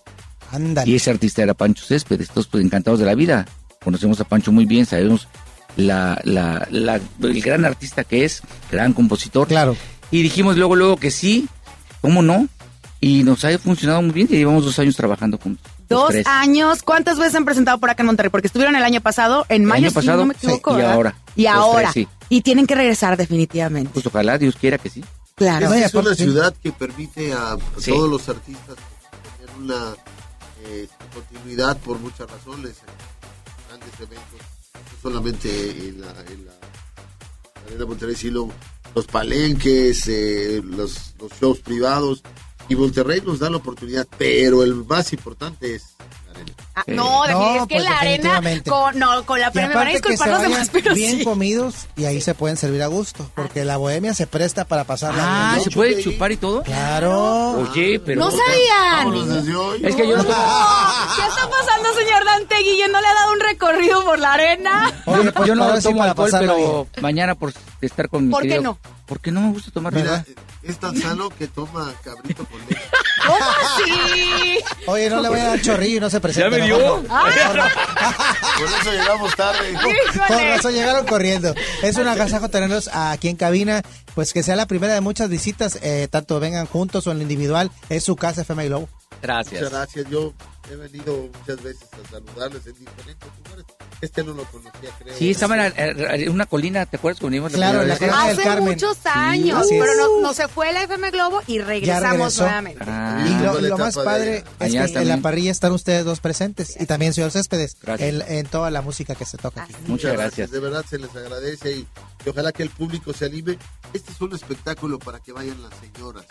Ándale. 0.52 0.92
Y 0.92 0.96
ese 0.96 1.10
artista 1.10 1.42
era 1.42 1.54
Pancho 1.54 1.86
Céspedes, 1.86 2.30
todos 2.30 2.48
pues 2.48 2.64
encantados 2.64 3.00
de 3.00 3.06
la 3.06 3.16
vida. 3.16 3.48
Conocemos 3.84 4.20
a 4.20 4.26
Pancho 4.26 4.52
muy 4.52 4.66
bien, 4.66 4.86
sabemos 4.86 5.28
la, 5.76 6.20
la, 6.24 6.68
la- 6.72 7.00
el 7.22 7.42
gran 7.42 7.66
artista 7.66 8.04
que 8.04 8.26
es, 8.26 8.42
gran 8.72 8.94
compositor. 8.94 9.48
Claro. 9.48 9.76
Y 10.12 10.22
dijimos 10.24 10.58
luego, 10.58 10.76
luego 10.76 10.98
que 10.98 11.12
sí, 11.12 11.48
¿cómo 12.02 12.22
no? 12.22 12.48
Y 13.00 13.24
nos 13.24 13.44
ha 13.46 13.58
funcionado 13.58 14.02
muy 14.02 14.12
bien, 14.12 14.28
y 14.30 14.36
llevamos 14.38 14.64
dos 14.66 14.78
años 14.80 14.96
trabajando 14.96 15.38
juntos. 15.38 15.72
Dos 15.90 16.10
tres. 16.12 16.28
años. 16.28 16.84
¿Cuántas 16.84 17.18
veces 17.18 17.36
han 17.36 17.46
presentado 17.46 17.78
por 17.80 17.90
acá 17.90 18.04
en 18.04 18.08
Monterrey? 18.08 18.30
Porque 18.30 18.48
estuvieron 18.48 18.76
el 18.76 18.84
año 18.84 19.02
pasado, 19.02 19.46
en 19.50 19.64
El 19.64 19.68
mayo, 19.68 19.88
año 19.90 20.02
si 20.02 20.08
no 20.08 20.26
me 20.26 20.34
sí, 20.36 20.40
equivoco, 20.46 20.78
y 20.80 20.82
ahora. 20.84 21.16
Y 21.36 21.46
ahora. 21.48 21.92
tres, 21.92 22.08
sí. 22.08 22.26
Y 22.30 22.42
tienen 22.42 22.68
que 22.68 22.76
regresar 22.76 23.18
definitivamente. 23.18 23.90
Pues 23.94 24.06
ojalá 24.06 24.38
Dios 24.38 24.56
quiera 24.56 24.78
que 24.78 24.90
sí. 24.90 25.04
Claro. 25.36 25.74
Esta 25.74 25.86
es 25.88 25.94
una 26.06 26.16
ciudad 26.16 26.54
que 26.62 26.72
permite 26.72 27.34
a 27.34 27.58
Sí. 27.80 27.92
todos 27.92 28.10
los 28.10 28.30
artistas 28.30 28.76
tener 29.40 29.56
una 29.58 29.94
eh, 30.66 30.88
continuidad 31.14 31.76
por 31.78 31.98
muchas 32.00 32.30
razones. 32.30 32.76
Grandes 33.68 33.94
eventos, 34.00 34.40
solamente 35.02 35.50
en 35.88 36.02
la, 36.02 36.12
en 36.32 36.46
la 36.46 36.52
Arena 37.66 37.86
Monterrey, 37.86 38.16
sino 38.16 38.50
los 38.94 39.08
palenques, 39.08 40.08
eh, 40.08 40.62
los, 40.64 41.16
shows 41.40 41.60
privados. 41.60 42.24
Y 42.70 42.76
Monterrey 42.76 43.22
nos 43.26 43.40
da 43.40 43.50
la 43.50 43.58
oportunidad, 43.58 44.08
pero 44.18 44.64
el 44.64 44.76
más 44.86 45.14
importante 45.14 45.76
es. 45.76 45.96
Ah, 46.76 46.84
no, 46.88 47.28
No, 47.28 47.56
es 47.62 47.68
que 47.68 47.76
pues 47.76 47.84
la 47.84 47.98
arena 48.00 48.42
con, 48.68 48.98
no, 48.98 49.26
con 49.26 49.40
la 49.40 49.52
pena 49.52 49.68
me 49.68 49.76
van 49.76 49.88
a 49.88 49.92
disculpar 49.92 50.28
se 50.28 50.34
los 50.34 50.42
demás, 50.42 50.70
pero 50.72 50.94
bien 50.96 51.18
sí. 51.20 51.24
comidos 51.26 51.88
y 51.98 52.06
ahí 52.06 52.22
se 52.22 52.34
pueden 52.34 52.56
servir 52.58 52.82
a 52.84 52.88
gusto, 52.88 53.30
porque 53.36 53.66
la 53.66 53.78
bohemia 53.78 54.14
se 54.14 54.26
presta 54.28 54.66
para 54.66 54.84
pasarla 54.86 55.22
Ah, 55.24 55.52
bien. 55.56 55.64
¿se 55.66 55.72
puede 55.72 56.02
chupar 56.02 56.32
y 56.32 56.38
todo? 56.38 56.64
Claro. 56.64 57.52
Oye, 57.72 58.00
pero... 58.00 58.22
No 58.22 58.32
sabían. 58.32 59.84
Es 59.84 59.96
que 59.96 60.08
yo 60.08 60.18
no 60.18 60.24
tomo- 60.24 60.36
¿Qué 61.16 61.22
está 61.28 61.50
pasando, 61.50 61.94
señor 61.94 62.26
Dante 62.26 62.56
Guillén? 62.60 62.92
¿No 62.92 63.02
le 63.02 63.08
ha 63.08 63.14
dado 63.14 63.34
un 63.34 63.40
recorrido 63.42 64.04
por 64.06 64.20
la 64.20 64.34
arena? 64.34 64.92
Oye, 65.06 65.26
yo, 65.26 65.34
pues, 65.34 65.48
yo 65.48 65.56
no 65.56 65.76
si 65.78 65.84
tomo 65.84 66.04
alcohol, 66.04 66.30
pero 66.32 66.88
mañana 67.02 67.36
por 67.36 67.54
estar 67.82 68.08
con 68.10 68.26
mi 68.28 68.32
¿Por 68.32 68.44
qué 68.44 68.60
no? 68.62 68.78
Porque 69.06 69.32
no 69.32 69.42
me 69.42 69.50
gusta 69.52 69.72
tomar 69.72 69.94
Mira, 69.94 70.06
nada. 70.06 70.26
es 70.64 70.78
tan 70.80 70.96
sano 70.96 71.30
que 71.30 71.48
toma 71.48 71.94
cabrito 72.02 72.46
con 72.46 72.60
leche. 72.62 72.82
¿Cómo 73.26 73.38
así? 73.40 74.60
Oye, 74.88 75.10
no 75.10 75.22
le 75.22 75.30
voy 75.30 75.40
a 75.40 75.44
dar 75.46 75.62
chorrillo 75.62 75.98
y 75.98 76.00
no 76.00 76.10
se 76.10 76.20
presenta. 76.20 76.50
me 76.50 76.58
mejor 76.58 76.80
dio? 76.80 77.04
no. 77.08 77.26
Mejor 77.26 77.56
no. 77.56 77.64
Por 78.58 78.80
eso 78.82 78.92
llegamos 78.92 79.36
tarde. 79.36 79.74
Con 80.28 80.38
razón 80.38 80.74
llegaron 80.74 81.06
corriendo. 81.06 81.54
Es 81.82 81.98
un 81.98 82.08
agasajo 82.08 82.50
tenerlos 82.50 82.90
aquí 82.94 83.28
en 83.28 83.36
cabina. 83.36 83.82
Pues 84.16 84.34
que 84.34 84.44
sea 84.44 84.56
la 84.56 84.66
primera 84.66 84.94
de 84.94 85.02
muchas 85.02 85.30
visitas, 85.30 85.80
eh, 85.82 86.08
tanto 86.10 86.40
vengan 86.40 86.66
juntos 86.66 87.08
o 87.08 87.12
en 87.12 87.18
lo 87.18 87.24
individual. 87.24 87.72
Es 87.90 88.04
su 88.04 88.16
casa 88.16 88.42
FM 88.42 88.68
Globo. 88.68 88.90
Gracias. 89.22 89.62
Muchas 89.62 89.72
gracias. 89.72 90.10
Yo 90.10 90.34
he 90.70 90.76
venido 90.76 91.30
muchas 91.40 91.62
veces 91.64 91.88
a 91.94 92.10
saludarles 92.12 92.66
en 92.68 92.74
diferentes 92.74 93.30
lugares. 93.44 93.66
Este 94.02 94.24
no 94.24 94.34
lo 94.34 94.44
conocía, 94.46 94.90
creo. 95.00 95.16
Sí, 95.18 95.32
estaba 95.32 95.68
en, 95.68 96.30
una 96.30 96.46
colina, 96.46 96.86
¿te 96.86 96.98
acuerdas 96.98 97.20
Claro, 97.20 97.84
la 97.84 97.98
colina 97.98 98.28
del 98.28 98.34
Hace 98.40 98.44
Carmen. 98.44 98.74
muchos 98.74 98.98
años, 99.06 99.68
pero 99.70 99.94
no, 99.96 100.22
no 100.22 100.34
se 100.34 100.48
fue 100.48 100.72
la 100.74 100.84
FM 100.84 101.12
Globo 101.12 101.42
y 101.48 101.60
regresamos 101.60 102.38
nuevamente. 102.40 102.84
Ah, 102.88 103.26
Y 103.62 103.64
lo, 103.68 103.78
más 103.78 103.96
padre 103.96 104.26
de- 104.32 104.38
es 104.38 104.46
Allá 104.60 104.70
que 104.70 104.88
en 104.88 104.94
la 104.94 105.00
también. 105.02 105.22
parrilla 105.22 105.52
están 105.52 105.72
ustedes 105.74 106.06
dos 106.06 106.20
presentes 106.20 106.76
y 106.80 106.86
también 106.86 107.14
señor 107.14 107.32
Céspedes 107.32 107.76
Gracias. 107.82 108.10
en, 108.10 108.22
en 108.38 108.46
toda 108.48 108.72
la 108.72 108.82
música 108.82 109.16
que 109.16 109.26
se 109.26 109.38
toca 109.38 109.64
aquí. 109.64 109.76
Muchas 109.88 110.14
gracias. 110.14 110.52
De 110.52 110.60
verdad 110.60 110.86
se 110.90 110.98
les 110.98 111.14
agradece 111.16 111.72
y, 111.74 111.88
y 112.26 112.30
ojalá 112.30 112.52
que 112.52 112.64
el 112.64 112.70
público 112.70 113.14
se 113.14 113.26
anime. 113.26 113.58
Este 113.94 114.12
es 114.12 114.22
un 114.22 114.34
espectáculo 114.34 114.98
para 115.00 115.20
que 115.20 115.32
vayan 115.32 115.62
las 115.62 115.74
señoras. 115.80 116.26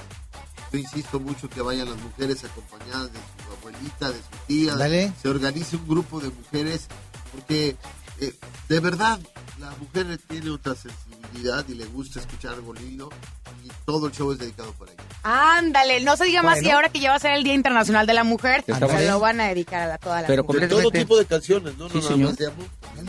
Yo 0.73 0.79
insisto 0.79 1.19
mucho 1.21 1.49
que 1.49 1.61
vayan 1.63 1.89
las 1.91 1.99
mujeres 2.01 2.45
acompañadas 2.45 3.13
de 3.13 3.19
su 3.19 3.50
abuelita, 3.61 4.11
de 4.11 4.19
su 4.19 4.47
tía. 4.47 4.75
Dale. 4.75 5.13
Se 5.23 5.29
organice 5.29 5.77
un 5.77 5.87
grupo 5.89 6.21
de 6.21 6.31
mujeres 6.31 6.87
porque 7.33 7.77
eh, 8.21 8.35
de 8.69 8.81
verdad 8.81 9.19
la 9.59 9.71
mujer 9.79 10.19
tiene 10.29 10.51
otra 10.51 10.75
sensibilidad 10.75 11.65
y 11.69 11.75
le 11.75 11.85
gusta 11.87 12.21
escuchar 12.21 12.55
algo 12.55 12.73
lindo 12.75 13.11
y 13.65 13.69
todo 13.85 14.07
el 14.07 14.13
show 14.13 14.33
es 14.33 14.39
dedicado 14.39 14.73
para 14.73 14.93
ella. 14.93 15.03
Ándale, 15.23 16.01
no 16.01 16.17
se 16.17 16.25
diga 16.25 16.43
más 16.43 16.55
Bueno. 16.57 16.69
y 16.69 16.71
ahora 16.73 16.89
que 16.89 16.99
ya 17.01 17.11
va 17.11 17.17
a 17.17 17.21
ser 17.21 17.33
el 17.33 17.45
Día 17.45 17.55
Internacional 17.55 18.07
de 18.07 18.15
la 18.15 18.25
Mujer, 18.25 18.65
se 18.67 19.07
lo 19.07 19.21
van 19.21 19.41
a 19.41 19.49
dedicar 19.49 19.83
a 19.83 19.87
la- 19.87 19.99
toda 19.99 20.23
la 20.23 20.27
Pero 20.27 20.45
mujer. 20.45 20.63
De 20.63 20.69
todo 20.69 20.91
tipo 20.91 21.17
de 21.19 21.27
canciones, 21.27 21.77
¿no? 21.77 21.89
Sí, 21.91 21.95
no 21.97 22.01
nada 22.01 22.13
señor. 22.15 22.29
más 22.31 22.39
de 22.39 22.47
amor. 22.47 22.67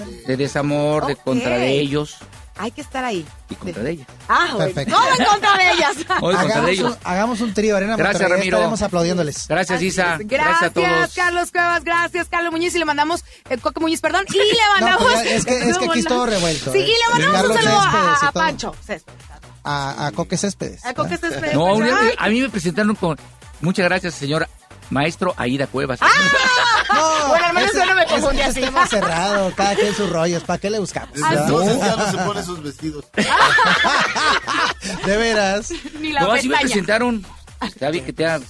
de- 0.08 0.22
de 0.24 0.38
desamor, 0.38 1.06
de 1.08 1.16
contra 1.16 1.58
de 1.58 1.80
ellos 1.80 2.18
Hay 2.58 2.72
que 2.72 2.82
estar 2.82 3.04
ahí. 3.04 3.26
y 3.50 3.56
contra 3.56 3.82
de 3.82 3.92
ellas. 3.92 4.08
Ah, 4.28 4.50
bueno. 4.52 4.58
Perfecto. 4.74 4.92
No 5.00 5.08
en 5.18 5.26
contra 5.26 5.58
de 5.58 5.72
ellas. 5.72 5.96
Hoy 6.22 6.36
contra 6.36 6.42
de 6.44 6.52
Hagamos 6.52 6.70
ellos. 6.70 6.92
un, 6.92 6.98
hagamos 7.04 7.42
un 7.42 7.54
trío, 7.54 7.76
Arena 7.78 7.96
Gracias, 7.96 8.14
Monterrey, 8.22 8.38
Ramiro. 8.40 8.58
Estaremos 8.58 8.82
aplaudiéndoles. 8.82 9.48
Gracias, 9.48 9.82
Isa. 9.82 10.18
Gracias, 10.20 10.30
Gracias 10.30 10.64
a 10.64 10.70
todos. 10.74 11.14
Carlos 11.16 11.52
Cuevas, 11.52 11.84
gracias, 11.84 12.28
Carlos 12.30 12.52
Muñiz, 12.52 12.76
y 12.76 12.80
le 12.80 12.86
mandamos, 12.86 13.24
eh, 13.50 13.58
Coque 13.58 13.80
Muñiz, 13.80 14.02
perdón, 14.02 14.26
y 14.30 14.34
le 14.38 14.44
No, 14.44 14.74
mandamos... 14.80 15.08
pero 15.14 15.24
ya- 15.24 15.36
es 15.36 15.46
que- 15.46 15.70
es 15.70 15.78
que 15.78 15.86
aquí 15.86 16.00
es 16.00 16.06
todo 16.06 16.26
revuelto, 16.26 16.72
Sí, 16.72 16.80
eh. 16.80 16.82
y 16.82 16.88
le 16.88 17.10
mandamos 17.10 17.36
Carlos 17.38 17.58
un 17.58 17.64
saludo 17.64 17.80
a. 17.82 18.32
Pancho 18.34 18.76
Céspedes. 18.86 19.18
A, 19.64 20.08
a 20.08 20.12
Coque 20.12 20.38
Céspedes. 20.38 20.86
A 20.86 20.94
Coque 20.94 21.18
Céspedes. 21.18 21.54
No, 21.54 21.66
un- 21.76 21.84
Ay, 21.84 22.14
a 22.18 22.30
mí 22.30 22.42
me 22.42 22.50
presentaron 22.50 22.96
con 22.96 23.18
muchas 23.62 23.86
gracias, 23.86 24.14
señor 24.16 24.48
maestro 24.90 25.34
Aida 25.38 25.68
Cuevas. 25.68 26.00
Ah, 26.02 26.08
bueno, 27.30 27.46
al 27.46 27.54
menos 27.54 27.72
ese- 27.72 27.80
confundí 28.12 28.42
así. 28.42 28.60
es 28.60 28.66
tema 28.66 28.88
cerrado, 28.88 29.54
cada 29.56 29.76
quien 29.76 29.94
sus 29.96 30.10
rollos, 30.10 30.44
¿para 30.44 30.60
qué 30.60 30.70
le 30.70 30.80
buscamos? 30.80 31.18
Ah, 31.24 31.34
entonces 31.34 31.78
ya 31.80 31.96
no 31.96 32.12
se 32.12 32.18
pone 32.18 32.40
esos 32.40 32.64
vestidos. 32.64 33.06
De 35.06 35.18
veras. 35.18 35.70
Ni 36.00 36.12
la 36.14 36.22
No, 36.22 36.32
así 36.32 36.50
me 36.50 36.58
presentaron. 36.60 37.26
Está 37.62 37.90
bien 37.90 38.06
que 38.06 38.14
te 38.14 38.26
hagan 38.26 38.44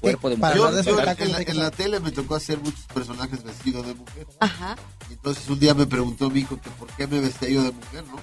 cuerpo 0.00 0.30
de 0.30 0.36
mujer. 0.36 0.56
Yo, 0.56 0.72
de 0.72 0.82
yo 0.82 0.98
en, 0.98 1.04
la, 1.32 1.40
en 1.40 1.58
la 1.58 1.70
tele 1.70 2.00
me 2.00 2.10
tocó 2.10 2.34
hacer 2.36 2.58
muchos 2.58 2.84
personajes 2.92 3.42
vestidos 3.42 3.86
de 3.86 3.94
mujer. 3.94 4.26
Ajá. 4.40 4.76
Y 5.10 5.14
entonces 5.14 5.48
un 5.48 5.58
día 5.58 5.74
me 5.74 5.86
preguntó 5.86 6.30
mi 6.30 6.40
hijo 6.40 6.60
que 6.60 6.70
por 6.70 6.88
qué 6.92 7.06
me 7.06 7.20
vestía 7.20 7.48
yo 7.48 7.62
de 7.62 7.72
mujer, 7.72 8.04
¿no? 8.04 8.18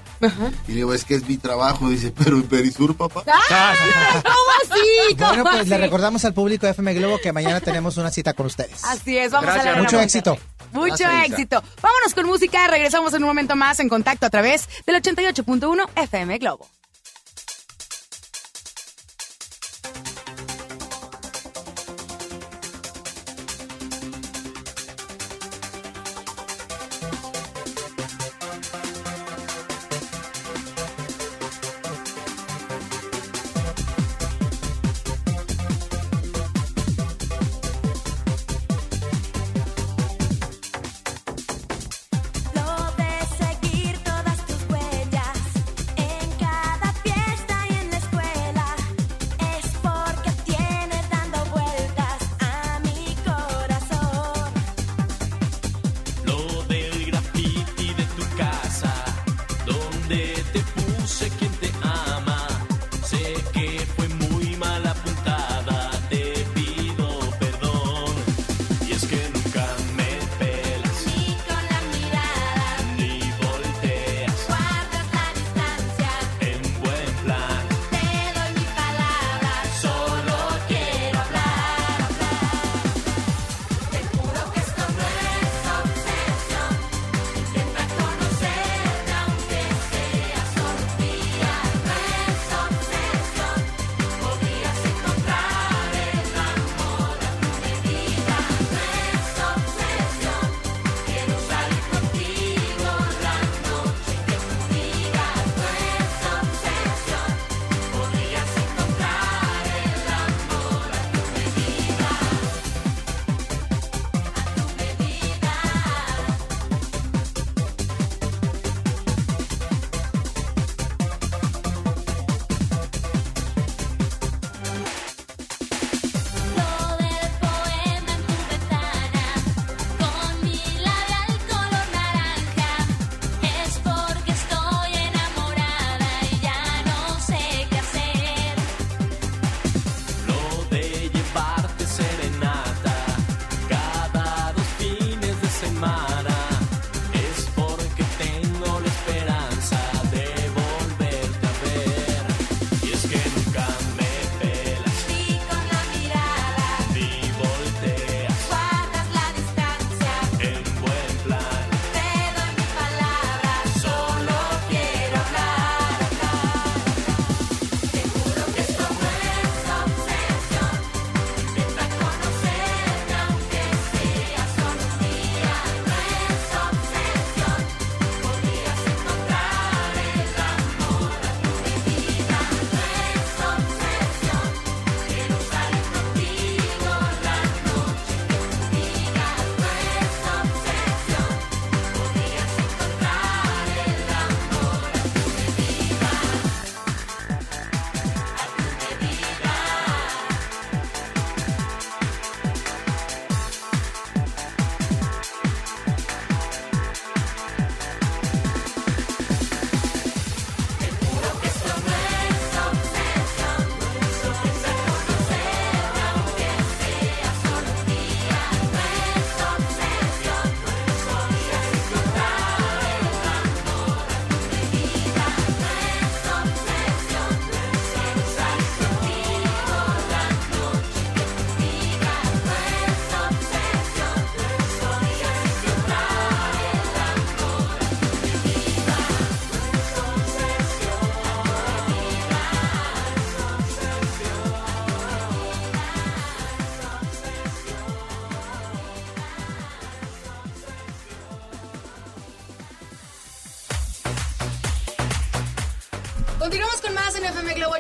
Y 0.68 0.72
le 0.72 0.76
digo, 0.76 0.94
es 0.94 1.04
que 1.04 1.16
es 1.16 1.28
mi 1.28 1.38
trabajo. 1.38 1.90
Dice, 1.90 2.14
pero 2.18 2.38
en 2.38 2.44
Perisur, 2.44 2.96
papá. 2.96 3.24
¡Ay, 3.50 3.78
¿Cómo 4.24 4.76
así? 4.76 5.16
¿Cómo 5.18 5.28
Bueno, 5.30 5.44
pues 5.44 5.62
así? 5.62 5.70
le 5.70 5.78
recordamos 5.78 6.26
al 6.26 6.34
público 6.34 6.66
de 6.66 6.72
FM 6.72 6.94
Globo 6.94 7.20
que 7.22 7.34
mañana 7.34 7.60
tenemos 7.62 7.98
una 7.98 8.12
cita 8.12 8.34
con 8.34 8.46
ustedes. 8.46 8.84
Así 8.84 9.18
es, 9.18 9.32
vamos 9.32 9.46
Gracias, 9.48 9.66
a 9.68 9.78
la 9.78 9.84
Mucho 9.84 10.00
éxito. 10.00 10.38
Mucho 10.76 11.10
éxito. 11.10 11.64
Vámonos 11.82 12.14
con 12.14 12.26
música, 12.26 12.68
regresamos 12.68 13.14
en 13.14 13.24
un 13.24 13.30
momento 13.30 13.56
más 13.56 13.80
en 13.80 13.90
contacto 13.90 14.26
a 14.26 14.30
través 14.30 14.68
del 14.86 15.02
88.1 15.02 15.90
FM 15.96 16.38
Globo. 16.40 16.68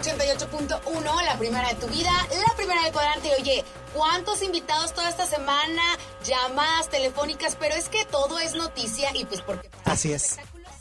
88.1, 0.05 1.25
la 1.25 1.37
primera 1.37 1.69
de 1.69 1.75
tu 1.75 1.87
vida, 1.87 2.11
la 2.29 2.55
primera 2.55 2.83
del 2.83 2.93
cuadrante. 2.93 3.31
Oye, 3.39 3.63
¿cuántos 3.93 4.41
invitados 4.43 4.93
toda 4.93 5.09
esta 5.09 5.25
semana? 5.25 5.81
Llamadas 6.23 6.89
telefónicas, 6.89 7.57
pero 7.59 7.75
es 7.75 7.89
que 7.89 8.05
todo 8.05 8.39
es 8.39 8.53
noticia 8.53 9.09
y 9.15 9.25
pues 9.25 9.41
porque... 9.41 9.69
Así 9.83 10.13
es. 10.13 10.37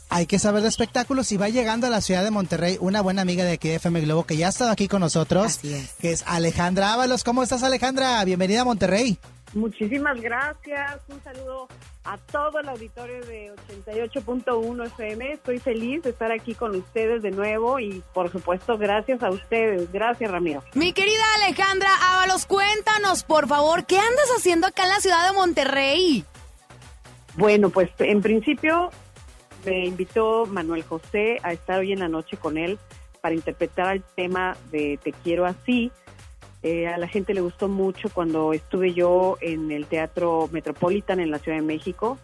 Hay 0.09 0.27
que 0.27 0.37
saber 0.37 0.61
de 0.61 0.69
espectáculos 0.69 1.31
y 1.31 1.37
va 1.37 1.49
llegando 1.49 1.87
a 1.87 1.89
la 1.89 2.01
ciudad 2.01 2.23
de 2.23 2.31
Monterrey 2.31 2.77
una 2.79 3.01
buena 3.01 3.23
amiga 3.23 3.43
de 3.43 3.53
aquí 3.53 3.69
de 3.69 3.75
FM 3.75 4.01
Globo 4.01 4.25
que 4.25 4.37
ya 4.37 4.47
ha 4.47 4.49
estado 4.49 4.71
aquí 4.71 4.87
con 4.87 5.01
nosotros, 5.01 5.57
que 5.99 6.11
es 6.11 6.23
Alejandra 6.27 6.93
Ábalos. 6.93 7.23
¿Cómo 7.23 7.41
estás 7.41 7.63
Alejandra? 7.63 8.23
Bienvenida 8.23 8.61
a 8.61 8.65
Monterrey. 8.65 9.19
Muchísimas 9.55 10.19
gracias. 10.19 10.99
Un 11.07 11.23
saludo 11.23 11.69
a 12.03 12.17
todo 12.17 12.59
el 12.59 12.67
auditorio 12.67 13.25
de 13.25 13.53
88.1 13.69 14.87
FM. 14.87 15.31
Estoy 15.31 15.59
feliz 15.59 16.03
de 16.03 16.09
estar 16.09 16.29
aquí 16.29 16.53
con 16.53 16.75
ustedes 16.75 17.21
de 17.23 17.31
nuevo 17.31 17.79
y 17.79 18.03
por 18.13 18.29
supuesto 18.29 18.77
gracias 18.77 19.23
a 19.23 19.29
ustedes. 19.29 19.89
Gracias 19.93 20.29
Ramiro. 20.29 20.61
Mi 20.73 20.91
querida 20.91 21.23
Alejandra 21.37 21.87
Ábalos, 22.01 22.45
cuéntanos 22.45 23.23
por 23.23 23.47
favor, 23.47 23.85
¿qué 23.85 23.97
andas 23.97 24.29
haciendo 24.37 24.67
acá 24.67 24.83
en 24.83 24.89
la 24.89 24.99
ciudad 24.99 25.25
de 25.25 25.33
Monterrey? 25.33 26.25
Bueno, 27.37 27.69
pues 27.69 27.89
en 27.99 28.21
principio 28.21 28.89
me 29.65 29.85
invitó 29.85 30.45
Manuel 30.47 30.83
José 30.83 31.39
a 31.43 31.53
estar 31.53 31.79
hoy 31.79 31.93
en 31.93 31.99
la 31.99 32.09
noche 32.09 32.35
con 32.35 32.57
él 32.57 32.77
para 33.21 33.33
interpretar 33.33 33.95
el 33.95 34.03
tema 34.15 34.57
de 34.69 34.99
Te 35.01 35.13
quiero 35.13 35.45
así. 35.45 35.93
Eh, 36.67 36.87
a 36.87 36.97
la 36.97 37.07
gente 37.07 37.35
le 37.35 37.41
gustó 37.41 37.67
mucho 37.67 38.09
cuando 38.09 38.51
estuve 38.51 38.91
yo 38.91 39.37
en 39.39 39.71
el 39.71 39.85
Teatro 39.85 40.49
Metropolitan 40.51 41.19
en 41.19 41.29
la 41.29 41.37
Ciudad 41.37 41.59
de 41.59 41.63
México. 41.63 42.17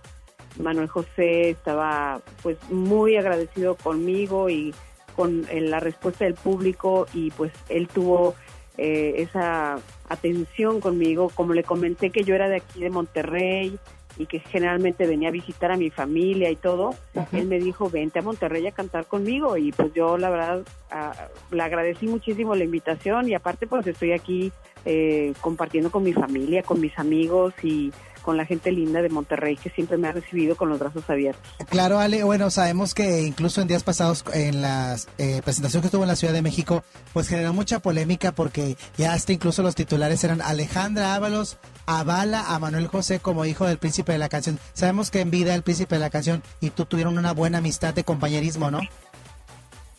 Manuel 0.57 0.87
José 0.87 1.51
estaba 1.51 2.21
pues 2.41 2.57
muy 2.71 3.17
agradecido 3.17 3.75
conmigo 3.75 4.49
y 4.49 4.73
con 5.15 5.45
eh, 5.51 5.61
la 5.61 5.79
respuesta 5.79 6.25
del 6.25 6.33
público 6.33 7.05
y 7.13 7.29
pues 7.29 7.51
él 7.69 7.87
tuvo 7.87 8.33
eh, 8.79 9.13
esa 9.17 9.77
atención 10.09 10.79
conmigo. 10.79 11.29
Como 11.35 11.53
le 11.53 11.63
comenté 11.63 12.09
que 12.09 12.23
yo 12.23 12.33
era 12.33 12.49
de 12.49 12.55
aquí 12.55 12.79
de 12.79 12.89
Monterrey 12.89 13.77
y 14.17 14.25
que 14.25 14.39
generalmente 14.39 15.07
venía 15.07 15.29
a 15.29 15.31
visitar 15.31 15.71
a 15.71 15.77
mi 15.77 15.89
familia 15.89 16.49
y 16.49 16.55
todo, 16.55 16.95
él 17.31 17.47
me 17.47 17.59
dijo, 17.59 17.89
vente 17.89 18.19
a 18.19 18.21
Monterrey 18.21 18.67
a 18.67 18.71
cantar 18.71 19.05
conmigo 19.05 19.57
y 19.57 19.71
pues 19.71 19.93
yo 19.93 20.17
la 20.17 20.29
verdad 20.29 20.61
ah, 20.91 21.13
le 21.51 21.63
agradecí 21.63 22.07
muchísimo 22.07 22.55
la 22.55 22.63
invitación 22.63 23.29
y 23.29 23.33
aparte 23.33 23.67
pues 23.67 23.85
estoy 23.87 24.11
aquí 24.11 24.51
eh, 24.85 25.33
compartiendo 25.41 25.91
con 25.91 26.03
mi 26.03 26.13
familia, 26.13 26.63
con 26.63 26.79
mis 26.79 26.97
amigos 26.97 27.53
y 27.63 27.91
con 28.21 28.37
la 28.37 28.45
gente 28.45 28.71
linda 28.71 29.01
de 29.01 29.09
Monterrey 29.09 29.57
que 29.57 29.69
siempre 29.69 29.97
me 29.97 30.07
ha 30.07 30.11
recibido 30.11 30.55
con 30.55 30.69
los 30.69 30.79
brazos 30.79 31.09
abiertos. 31.09 31.41
Claro, 31.69 31.99
Ale, 31.99 32.23
bueno, 32.23 32.49
sabemos 32.49 32.93
que 32.93 33.23
incluso 33.23 33.61
en 33.61 33.67
días 33.67 33.83
pasados 33.83 34.23
en 34.33 34.61
la 34.61 34.95
eh, 35.17 35.41
presentación 35.43 35.81
que 35.81 35.87
estuvo 35.87 36.03
en 36.03 36.09
la 36.09 36.15
Ciudad 36.15 36.33
de 36.33 36.41
México, 36.41 36.83
pues 37.13 37.27
generó 37.27 37.53
mucha 37.53 37.79
polémica 37.79 38.31
porque 38.31 38.77
ya 38.97 39.13
hasta 39.13 39.33
incluso 39.33 39.63
los 39.63 39.75
titulares 39.75 40.23
eran 40.23 40.41
Alejandra 40.41 41.15
Ábalos 41.15 41.57
avala 41.99 42.53
a 42.53 42.59
Manuel 42.59 42.87
José 42.87 43.19
como 43.19 43.45
hijo 43.45 43.65
del 43.65 43.77
príncipe 43.77 44.13
de 44.13 44.17
la 44.17 44.29
canción. 44.29 44.59
Sabemos 44.73 45.11
que 45.11 45.19
en 45.19 45.31
vida 45.31 45.55
el 45.55 45.63
príncipe 45.63 45.95
de 45.95 46.01
la 46.01 46.09
canción 46.09 46.41
y 46.59 46.69
tú 46.69 46.85
tuvieron 46.85 47.17
una 47.17 47.33
buena 47.33 47.57
amistad 47.57 47.93
de 47.93 48.03
compañerismo, 48.03 48.71
¿no? 48.71 48.79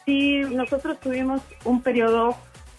Sí, 0.06 0.40
nosotros 0.40 0.98
tuvimos 1.00 1.42
un 1.64 1.82
periodo 1.82 2.36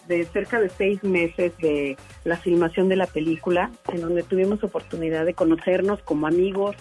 de 0.08 0.26
cerca 0.26 0.60
de 0.60 0.70
seis 0.70 1.04
meses 1.04 1.58
de 1.60 1.98
la 2.26 2.38
filmación 2.38 2.90
de 2.90 2.98
la 2.98 3.08
película, 3.08 3.72
en 3.88 4.02
donde 4.02 4.24
tuvimos 4.24 4.64
oportunidad 4.64 5.26
de 5.26 5.34
conocernos 5.34 6.02
como 6.02 6.28
amigos, 6.28 6.76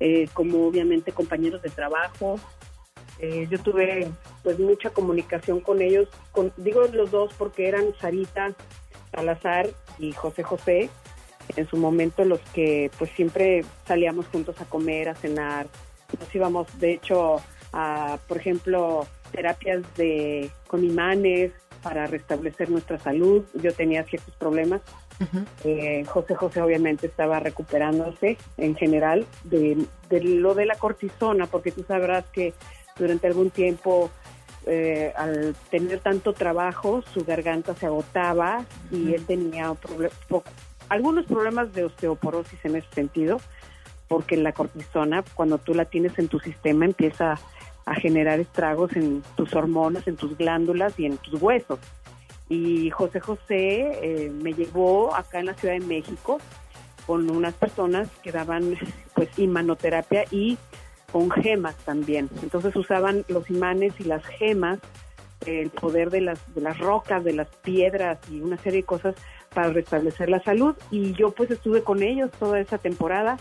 eh, 0.00 0.28
como 0.32 0.66
obviamente 0.66 1.12
compañeros 1.12 1.62
de 1.62 1.70
trabajo. 1.70 2.40
Eh, 3.20 3.46
yo 3.50 3.58
tuve 3.58 4.10
pues 4.42 4.58
mucha 4.58 4.90
comunicación 4.90 5.60
con 5.60 5.82
ellos, 5.82 6.08
con, 6.32 6.52
digo 6.56 6.82
los 6.92 7.10
dos 7.10 7.32
porque 7.34 7.68
eran 7.68 7.84
Sarita 8.00 8.52
Salazar 9.12 9.68
y 9.98 10.12
José 10.12 10.42
José, 10.42 10.90
en 11.56 11.68
su 11.68 11.76
momento 11.76 12.24
los 12.24 12.40
que 12.52 12.90
pues 12.98 13.10
siempre 13.12 13.64
salíamos 13.86 14.26
juntos 14.26 14.60
a 14.60 14.64
comer, 14.64 15.08
a 15.08 15.14
cenar, 15.14 15.66
nos 16.18 16.34
íbamos 16.34 16.66
de 16.78 16.94
hecho 16.94 17.36
a, 17.72 18.18
por 18.26 18.38
ejemplo, 18.38 19.06
terapias 19.32 19.82
de 19.96 20.50
con 20.66 20.84
imanes, 20.84 21.52
para 21.82 22.06
restablecer 22.06 22.70
nuestra 22.70 22.98
salud. 22.98 23.44
Yo 23.54 23.72
tenía 23.72 24.04
ciertos 24.04 24.34
problemas. 24.36 24.80
Eh, 25.64 26.04
José 26.06 26.34
José 26.36 26.62
obviamente 26.62 27.08
estaba 27.08 27.40
recuperándose 27.40 28.36
en 28.56 28.76
general 28.76 29.26
de, 29.44 29.76
de, 30.08 30.20
lo 30.20 30.54
de 30.54 30.66
la 30.66 30.76
cortisona, 30.76 31.46
porque 31.46 31.72
tú 31.72 31.82
sabrás 31.82 32.24
que 32.26 32.54
durante 32.96 33.26
algún 33.26 33.50
tiempo, 33.50 34.10
eh, 34.66 35.12
al 35.16 35.56
tener 35.70 35.98
tanto 36.00 36.34
trabajo, 36.34 37.02
su 37.02 37.24
garganta 37.24 37.74
se 37.74 37.86
agotaba 37.86 38.64
y 38.92 39.14
él 39.14 39.24
tenía 39.26 39.74
algunos 40.88 41.26
problemas 41.26 41.72
de 41.74 41.84
osteoporosis 41.84 42.64
en 42.64 42.76
ese 42.76 42.88
sentido, 42.94 43.40
porque 44.08 44.36
la 44.36 44.52
cortisona, 44.52 45.22
cuando 45.34 45.58
tú 45.58 45.74
la 45.74 45.84
tienes 45.84 46.18
en 46.18 46.28
tu 46.28 46.38
sistema, 46.40 46.84
empieza 46.84 47.38
a 47.84 47.94
generar 47.94 48.40
estragos 48.40 48.94
en 48.96 49.22
tus 49.36 49.54
hormonas, 49.54 50.06
en 50.06 50.16
tus 50.16 50.36
glándulas 50.36 50.98
y 50.98 51.06
en 51.06 51.16
tus 51.18 51.40
huesos. 51.40 51.78
Y 52.48 52.90
José 52.90 53.20
José 53.20 53.98
eh, 54.02 54.30
me 54.30 54.54
llevó 54.54 55.14
acá 55.14 55.40
en 55.40 55.46
la 55.46 55.54
Ciudad 55.54 55.74
de 55.74 55.80
México 55.84 56.38
con 57.06 57.30
unas 57.30 57.54
personas 57.54 58.08
que 58.22 58.32
daban 58.32 58.76
pues 59.14 59.30
imanoterapia 59.38 60.24
y 60.30 60.58
con 61.10 61.30
gemas 61.30 61.74
también. 61.76 62.28
Entonces 62.42 62.76
usaban 62.76 63.24
los 63.28 63.48
imanes 63.50 63.94
y 63.98 64.04
las 64.04 64.24
gemas, 64.26 64.78
el 65.46 65.70
poder 65.70 66.10
de 66.10 66.20
las, 66.20 66.54
de 66.54 66.60
las 66.60 66.78
rocas, 66.78 67.24
de 67.24 67.32
las 67.32 67.48
piedras 67.62 68.18
y 68.30 68.40
una 68.40 68.58
serie 68.58 68.80
de 68.80 68.86
cosas 68.86 69.14
para 69.58 69.72
restablecer 69.72 70.28
la 70.28 70.40
salud. 70.40 70.76
Y 70.92 71.14
yo 71.14 71.32
pues 71.32 71.50
estuve 71.50 71.82
con 71.82 72.04
ellos 72.04 72.30
toda 72.38 72.60
esa 72.60 72.78
temporada 72.78 73.38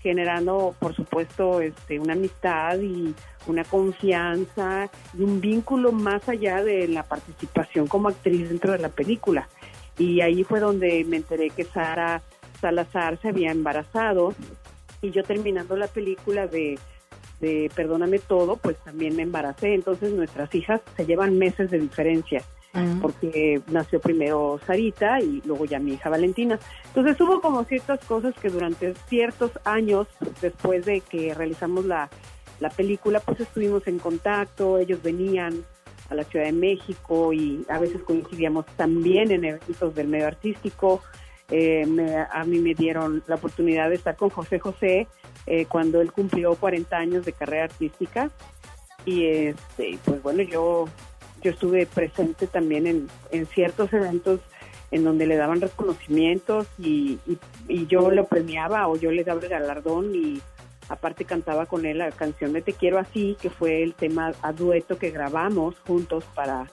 generando, 0.00 0.74
por 0.80 0.92
supuesto, 0.92 1.60
este, 1.60 2.00
una 2.00 2.14
amistad 2.14 2.80
y 2.80 3.14
una 3.46 3.62
confianza 3.62 4.90
y 5.16 5.22
un 5.22 5.40
vínculo 5.40 5.92
más 5.92 6.28
allá 6.28 6.64
de 6.64 6.88
la 6.88 7.04
participación 7.04 7.86
como 7.86 8.08
actriz 8.08 8.48
dentro 8.48 8.72
de 8.72 8.80
la 8.80 8.88
película. 8.88 9.48
Y 9.96 10.20
ahí 10.20 10.42
fue 10.42 10.58
donde 10.58 11.04
me 11.04 11.18
enteré 11.18 11.50
que 11.50 11.62
Sara 11.62 12.22
Salazar 12.60 13.20
se 13.22 13.28
había 13.28 13.52
embarazado 13.52 14.34
y 15.00 15.12
yo 15.12 15.22
terminando 15.22 15.76
la 15.76 15.86
película 15.86 16.48
de, 16.48 16.76
de 17.40 17.70
Perdóname 17.72 18.18
Todo, 18.18 18.56
pues 18.56 18.78
también 18.78 19.14
me 19.14 19.22
embaracé. 19.22 19.74
Entonces 19.74 20.10
nuestras 20.12 20.52
hijas 20.56 20.80
se 20.96 21.06
llevan 21.06 21.38
meses 21.38 21.70
de 21.70 21.78
diferencia 21.78 22.42
porque 23.00 23.60
nació 23.68 24.00
primero 24.00 24.58
Sarita 24.66 25.20
y 25.20 25.42
luego 25.44 25.64
ya 25.64 25.78
mi 25.78 25.92
hija 25.92 26.08
Valentina. 26.08 26.58
Entonces 26.86 27.20
hubo 27.20 27.40
como 27.40 27.64
ciertas 27.64 28.04
cosas 28.04 28.34
que 28.40 28.48
durante 28.48 28.94
ciertos 29.08 29.50
años 29.64 30.08
después 30.40 30.86
de 30.86 31.00
que 31.00 31.34
realizamos 31.34 31.84
la, 31.84 32.08
la 32.60 32.70
película, 32.70 33.20
pues 33.20 33.40
estuvimos 33.40 33.86
en 33.86 33.98
contacto, 33.98 34.78
ellos 34.78 35.02
venían 35.02 35.64
a 36.08 36.14
la 36.14 36.24
Ciudad 36.24 36.46
de 36.46 36.52
México 36.52 37.32
y 37.32 37.64
a 37.68 37.78
veces 37.78 38.02
coincidíamos 38.02 38.66
también 38.76 39.30
en 39.30 39.44
eventos 39.44 39.94
del 39.94 40.08
medio 40.08 40.26
artístico. 40.26 41.02
Eh, 41.50 41.84
a 42.30 42.44
mí 42.44 42.58
me 42.60 42.74
dieron 42.74 43.22
la 43.26 43.34
oportunidad 43.34 43.90
de 43.90 43.96
estar 43.96 44.16
con 44.16 44.30
José 44.30 44.58
José 44.58 45.06
eh, 45.46 45.66
cuando 45.66 46.00
él 46.00 46.12
cumplió 46.12 46.54
40 46.54 46.96
años 46.96 47.26
de 47.26 47.32
carrera 47.32 47.64
artística 47.64 48.30
y 49.04 49.26
este 49.26 49.98
pues 50.04 50.22
bueno 50.22 50.42
yo 50.42 50.86
yo 51.42 51.50
estuve 51.50 51.86
presente 51.86 52.46
también 52.46 52.86
en, 52.86 53.08
en 53.30 53.46
ciertos 53.46 53.92
eventos 53.92 54.40
en 54.90 55.04
donde 55.04 55.26
le 55.26 55.36
daban 55.36 55.60
reconocimientos 55.60 56.66
y, 56.78 57.18
y, 57.68 57.86
yo 57.86 58.10
lo 58.10 58.26
premiaba 58.26 58.88
o 58.88 58.96
yo 58.96 59.10
le 59.10 59.24
daba 59.24 59.40
el 59.40 59.48
galardón 59.48 60.14
y 60.14 60.40
aparte 60.88 61.24
cantaba 61.24 61.66
con 61.66 61.86
él 61.86 61.98
la 61.98 62.12
canción 62.12 62.52
de 62.52 62.60
Te 62.60 62.74
quiero 62.74 62.98
así, 62.98 63.36
que 63.40 63.48
fue 63.48 63.82
el 63.82 63.94
tema 63.94 64.32
a 64.42 64.52
dueto 64.52 64.98
que 64.98 65.10
grabamos 65.10 65.76
juntos 65.86 66.24
para 66.34 66.70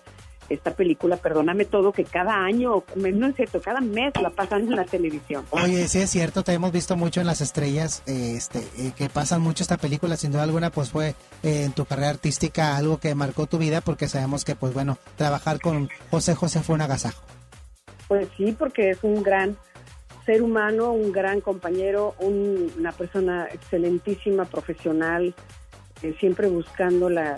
esta 0.50 0.72
película, 0.72 1.18
perdóname 1.18 1.66
todo, 1.66 1.92
que 1.92 2.04
cada 2.04 2.44
año, 2.44 2.84
no 2.96 3.28
es 3.28 3.36
cierto, 3.36 3.62
cada 3.62 3.82
mes 3.82 4.14
la 4.22 4.30
pasan 4.32 4.62
en 4.62 4.76
la 4.76 4.84
televisión. 4.84 5.46
Oye, 5.52 5.88
sí 5.88 6.00
es 6.00 6.10
cierto, 6.10 6.44
te 6.44 6.54
hemos 6.54 6.72
visto 6.72 6.98
mucho 6.98 7.22
en 7.22 7.28
las 7.28 7.42
estrellas, 7.42 8.04
eh, 8.08 8.34
este, 8.36 8.60
eh, 8.78 8.92
que 8.96 9.10
pasan 9.10 9.42
mucho 9.42 9.64
esta 9.64 9.78
película, 9.78 10.18
sin 10.18 10.32
duda 10.32 10.44
alguna, 10.44 10.72
pues 10.72 10.90
fue 10.90 11.16
eh, 11.44 11.64
en 11.66 11.72
tu 11.74 11.86
carrera 11.86 12.10
artística 12.10 12.76
algo 12.76 13.00
que 13.00 13.14
marcó 13.16 13.46
tu 13.46 13.58
vida, 13.58 13.82
porque 13.82 14.08
sabemos 14.08 14.44
que, 14.44 14.56
pues 14.56 14.74
bueno, 14.74 14.98
trabajar 15.16 15.60
con 15.62 15.90
José 16.10 16.36
José 16.36 16.62
fue 16.62 16.76
un 16.76 16.82
agasajo. 16.82 17.24
Pues 18.08 18.28
sí, 18.38 18.56
porque 18.58 18.90
es 18.90 19.04
un 19.04 19.22
gran 19.22 19.56
ser 20.26 20.42
humano, 20.42 20.92
un 20.92 21.12
gran 21.12 21.42
compañero, 21.42 22.16
una 22.20 22.92
persona 22.92 23.48
excelentísima, 23.52 24.46
profesional, 24.46 25.34
siempre 26.20 26.48
buscando 26.48 27.10
la 27.10 27.38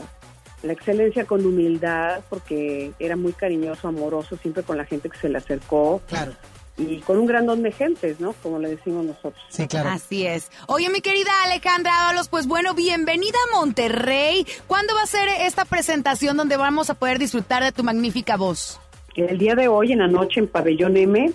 la 0.63 0.73
excelencia 0.73 1.25
con 1.25 1.45
humildad, 1.45 2.21
porque 2.29 2.91
era 2.99 3.15
muy 3.15 3.33
cariñoso, 3.33 3.87
amoroso, 3.87 4.37
siempre 4.37 4.63
con 4.63 4.77
la 4.77 4.85
gente 4.85 5.09
que 5.09 5.17
se 5.17 5.29
le 5.29 5.37
acercó. 5.37 6.01
Claro. 6.07 6.33
y 6.77 6.99
con 7.01 7.17
un 7.17 7.27
grandón 7.27 7.61
de 7.63 7.71
gentes, 7.71 8.19
¿no? 8.19 8.33
Como 8.41 8.57
le 8.57 8.69
decimos 8.69 9.05
nosotros. 9.05 9.43
Sí, 9.49 9.67
claro. 9.67 9.89
Así 9.89 10.25
es. 10.25 10.49
Oye, 10.67 10.89
mi 10.89 11.01
querida 11.01 11.31
Alejandra 11.45 11.91
Ábalos, 12.05 12.29
pues 12.29 12.47
bueno, 12.47 12.73
bienvenida 12.73 13.37
a 13.51 13.57
Monterrey. 13.57 14.47
¿Cuándo 14.67 14.95
va 14.95 15.03
a 15.03 15.07
ser 15.07 15.27
esta 15.41 15.65
presentación 15.65 16.37
donde 16.37 16.57
vamos 16.57 16.89
a 16.89 16.93
poder 16.95 17.19
disfrutar 17.19 17.63
de 17.63 17.71
tu 17.71 17.83
magnífica 17.83 18.37
voz? 18.37 18.79
El 19.15 19.37
día 19.37 19.55
de 19.55 19.67
hoy, 19.67 19.91
en 19.91 19.99
la 19.99 20.07
noche, 20.07 20.39
en 20.39 20.47
Pabellón 20.47 20.95
M, 20.95 21.31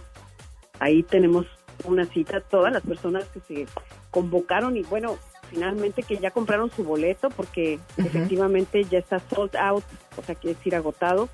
ahí 0.80 1.02
tenemos 1.02 1.46
una 1.84 2.06
cita, 2.06 2.40
todas 2.40 2.72
las 2.72 2.82
personas 2.82 3.24
que 3.26 3.40
se 3.40 3.66
convocaron 4.10 4.76
y 4.76 4.82
bueno, 4.82 5.18
finalmente 5.50 6.02
que 6.02 6.18
ya 6.18 6.30
compraron 6.30 6.70
su 6.70 6.84
boleto 6.84 7.30
porque 7.30 7.78
efectivamente 7.96 8.84
ya 8.84 8.98
está 8.98 9.20
sold 9.20 9.56
out, 9.56 9.84
o 10.16 10.22
sea, 10.22 10.34
quiere 10.34 10.56
decir 10.56 10.74
agotado 10.74 11.28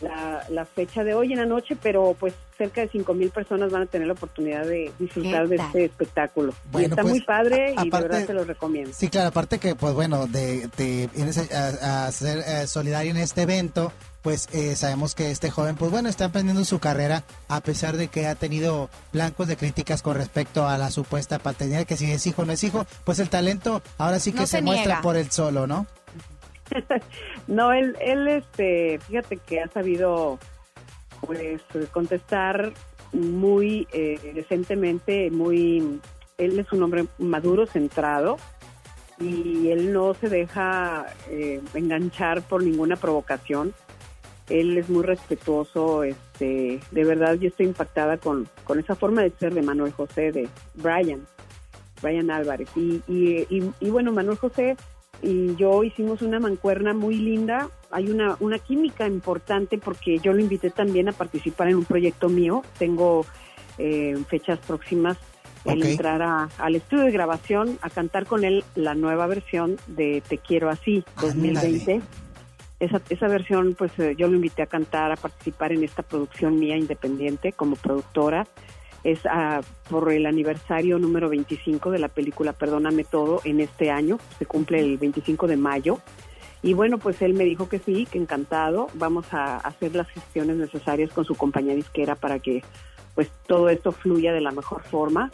la, 0.00 0.44
la 0.48 0.64
fecha 0.64 1.04
de 1.04 1.14
hoy 1.14 1.32
en 1.32 1.38
la 1.38 1.46
noche, 1.46 1.76
pero 1.80 2.16
pues 2.18 2.34
cerca 2.56 2.82
de 2.82 2.88
5 2.88 3.14
mil 3.14 3.30
personas 3.30 3.70
van 3.70 3.82
a 3.82 3.86
tener 3.86 4.06
la 4.06 4.12
oportunidad 4.12 4.66
de 4.66 4.92
disfrutar 4.98 5.48
de 5.48 5.56
este 5.56 5.84
espectáculo. 5.86 6.52
y 6.78 6.84
está 6.84 7.02
pues, 7.02 7.14
muy 7.14 7.20
padre 7.22 7.74
y 7.82 7.88
de 7.88 8.00
verdad 8.00 8.26
te 8.26 8.34
lo 8.34 8.44
recomiendo. 8.44 8.92
Sí, 8.92 9.08
claro, 9.08 9.28
aparte 9.28 9.58
que, 9.58 9.74
pues 9.74 9.94
bueno, 9.94 10.26
de, 10.26 10.68
de 10.76 11.08
vienes 11.14 11.38
a, 11.52 12.06
a 12.06 12.12
ser 12.12 12.38
eh, 12.38 12.66
solidario 12.66 13.12
en 13.12 13.16
este 13.16 13.42
evento, 13.42 13.92
pues 14.22 14.48
eh, 14.52 14.76
sabemos 14.76 15.14
que 15.14 15.30
este 15.30 15.50
joven, 15.50 15.76
pues 15.76 15.90
bueno, 15.90 16.08
está 16.08 16.26
emprendiendo 16.26 16.64
su 16.64 16.78
carrera 16.78 17.24
a 17.48 17.60
pesar 17.60 17.96
de 17.96 18.08
que 18.08 18.26
ha 18.26 18.34
tenido 18.34 18.90
blancos 19.12 19.48
de 19.48 19.56
críticas 19.56 20.02
con 20.02 20.16
respecto 20.16 20.66
a 20.66 20.78
la 20.78 20.90
supuesta 20.90 21.38
paternidad, 21.38 21.86
que 21.86 21.96
si 21.96 22.10
es 22.10 22.26
hijo 22.26 22.42
o 22.42 22.44
no 22.44 22.52
es 22.52 22.62
hijo, 22.64 22.86
pues 23.04 23.18
el 23.18 23.30
talento 23.30 23.82
ahora 23.98 24.18
sí 24.18 24.32
que 24.32 24.40
No 24.40 24.46
se, 24.46 24.58
se 24.58 24.62
muestra 24.62 25.00
por 25.00 25.16
él 25.16 25.30
solo, 25.30 25.66
¿no? 25.66 25.86
No, 27.46 27.72
él, 27.72 27.96
él, 28.00 28.28
este, 28.28 29.00
fíjate 29.00 29.36
que 29.38 29.60
ha 29.60 29.68
sabido, 29.68 30.38
pues, 31.20 31.60
contestar 31.90 32.72
muy 33.12 33.88
eh, 33.92 34.32
decentemente, 34.34 35.30
muy, 35.30 36.00
él 36.38 36.58
es 36.58 36.70
un 36.72 36.82
hombre 36.82 37.06
maduro, 37.18 37.66
centrado, 37.66 38.36
y 39.18 39.68
él 39.70 39.92
no 39.92 40.14
se 40.14 40.28
deja 40.28 41.06
eh, 41.28 41.60
enganchar 41.74 42.42
por 42.42 42.62
ninguna 42.62 42.96
provocación. 42.96 43.74
Él 44.50 44.76
es 44.76 44.88
muy 44.90 45.02
respetuoso, 45.04 46.02
este, 46.02 46.80
de 46.90 47.04
verdad 47.04 47.34
yo 47.36 47.48
estoy 47.48 47.66
impactada 47.66 48.18
con, 48.18 48.48
con 48.64 48.78
esa 48.80 48.94
forma 48.96 49.22
de 49.22 49.30
ser 49.38 49.54
de 49.54 49.62
Manuel 49.62 49.92
José, 49.92 50.32
de 50.32 50.48
Brian, 50.74 51.26
Brian 52.02 52.30
Álvarez. 52.30 52.68
Y, 52.76 53.00
y, 53.08 53.46
y- 53.48 53.70
y 53.80 53.90
bueno, 53.90 54.12
Manuel 54.12 54.36
José 54.38 54.76
y 55.22 55.54
yo 55.56 55.84
hicimos 55.84 56.22
una 56.22 56.40
mancuerna 56.40 56.94
muy 56.94 57.14
linda. 57.16 57.68
Hay 57.90 58.08
una, 58.10 58.36
una 58.40 58.58
química 58.58 59.06
importante 59.06 59.76
porque 59.78 60.18
yo 60.18 60.32
lo 60.32 60.40
invité 60.40 60.70
también 60.70 61.08
a 61.08 61.12
participar 61.12 61.68
en 61.68 61.76
un 61.76 61.84
proyecto 61.84 62.28
mío. 62.28 62.62
Tengo 62.78 63.26
eh, 63.78 64.16
fechas 64.28 64.58
próximas 64.60 65.16
el 65.66 65.82
entrar 65.90 66.22
a- 66.22 66.48
al 66.58 66.74
estudio 66.74 67.04
de 67.04 67.10
grabación 67.12 67.78
a 67.82 67.90
cantar 67.90 68.24
con 68.26 68.44
él 68.44 68.64
la 68.74 68.94
nueva 68.94 69.26
versión 69.26 69.76
de 69.88 70.22
Te 70.26 70.38
Quiero 70.38 70.70
Así 70.70 71.04
2020. 71.20 72.00
Esa, 72.80 73.00
esa 73.10 73.28
versión, 73.28 73.74
pues 73.74 73.92
eh, 73.98 74.14
yo 74.16 74.26
lo 74.26 74.36
invité 74.36 74.62
a 74.62 74.66
cantar, 74.66 75.12
a 75.12 75.16
participar 75.16 75.72
en 75.72 75.84
esta 75.84 76.02
producción 76.02 76.58
mía 76.58 76.78
independiente 76.78 77.52
como 77.52 77.76
productora. 77.76 78.46
Es 79.04 79.20
ah, 79.26 79.60
por 79.88 80.10
el 80.12 80.24
aniversario 80.24 80.98
número 80.98 81.28
25 81.28 81.90
de 81.90 81.98
la 81.98 82.08
película 82.08 82.54
Perdóname 82.54 83.04
Todo 83.04 83.42
en 83.44 83.60
este 83.60 83.90
año. 83.90 84.18
Se 84.38 84.46
cumple 84.46 84.80
el 84.80 84.96
25 84.96 85.46
de 85.46 85.58
mayo. 85.58 85.98
Y 86.62 86.72
bueno, 86.72 86.98
pues 86.98 87.20
él 87.20 87.34
me 87.34 87.44
dijo 87.44 87.68
que 87.68 87.78
sí, 87.78 88.06
que 88.10 88.18
encantado. 88.18 88.88
Vamos 88.94 89.32
a 89.32 89.58
hacer 89.58 89.94
las 89.94 90.08
gestiones 90.08 90.56
necesarias 90.56 91.10
con 91.12 91.26
su 91.26 91.34
compañía 91.34 91.74
disquera 91.74 92.14
para 92.14 92.38
que 92.38 92.62
pues 93.14 93.30
todo 93.46 93.68
esto 93.68 93.92
fluya 93.92 94.32
de 94.32 94.40
la 94.40 94.52
mejor 94.52 94.82
forma. 94.84 95.30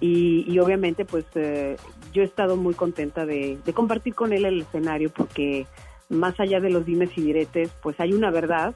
Y, 0.00 0.58
obviamente 0.58 1.04
pues 1.04 1.24
eh, 1.36 1.76
yo 2.12 2.22
he 2.22 2.24
estado 2.24 2.56
muy 2.56 2.74
contenta 2.74 3.24
de 3.24 3.58
compartir 3.72 4.14
con 4.14 4.32
él 4.32 4.44
el 4.44 4.62
escenario 4.62 5.10
porque 5.10 5.66
más 6.12 6.38
allá 6.38 6.60
de 6.60 6.70
los 6.70 6.84
dimes 6.84 7.10
y 7.16 7.22
diretes, 7.22 7.70
pues 7.82 7.98
hay 8.00 8.12
una 8.12 8.30
verdad 8.30 8.74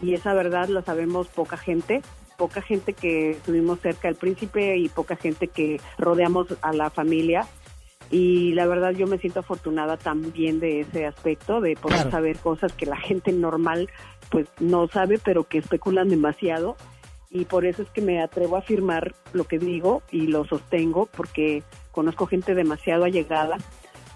y 0.00 0.14
esa 0.14 0.34
verdad 0.34 0.68
la 0.68 0.82
sabemos 0.82 1.26
poca 1.28 1.56
gente, 1.56 2.02
poca 2.36 2.60
gente 2.62 2.92
que 2.92 3.30
estuvimos 3.30 3.80
cerca 3.80 4.08
del 4.08 4.16
príncipe 4.16 4.76
y 4.76 4.88
poca 4.88 5.16
gente 5.16 5.48
que 5.48 5.80
rodeamos 5.98 6.48
a 6.62 6.72
la 6.72 6.90
familia. 6.90 7.46
Y 8.10 8.52
la 8.52 8.66
verdad 8.66 8.92
yo 8.92 9.06
me 9.06 9.18
siento 9.18 9.40
afortunada 9.40 9.96
también 9.96 10.60
de 10.60 10.80
ese 10.80 11.06
aspecto, 11.06 11.60
de 11.60 11.74
poder 11.74 11.96
Claro. 11.96 12.10
saber 12.10 12.38
cosas 12.38 12.72
que 12.72 12.86
la 12.86 12.96
gente 12.96 13.32
normal 13.32 13.88
pues 14.30 14.46
no 14.60 14.86
sabe, 14.88 15.18
pero 15.18 15.44
que 15.44 15.58
especulan 15.58 16.08
demasiado. 16.08 16.76
Y 17.30 17.46
por 17.46 17.64
eso 17.64 17.82
es 17.82 17.90
que 17.90 18.02
me 18.02 18.22
atrevo 18.22 18.56
a 18.56 18.60
afirmar 18.60 19.14
lo 19.32 19.44
que 19.44 19.58
digo 19.58 20.02
y 20.12 20.28
lo 20.28 20.44
sostengo, 20.44 21.06
porque 21.06 21.62
conozco 21.90 22.26
gente 22.26 22.54
demasiado 22.54 23.04
allegada 23.04 23.56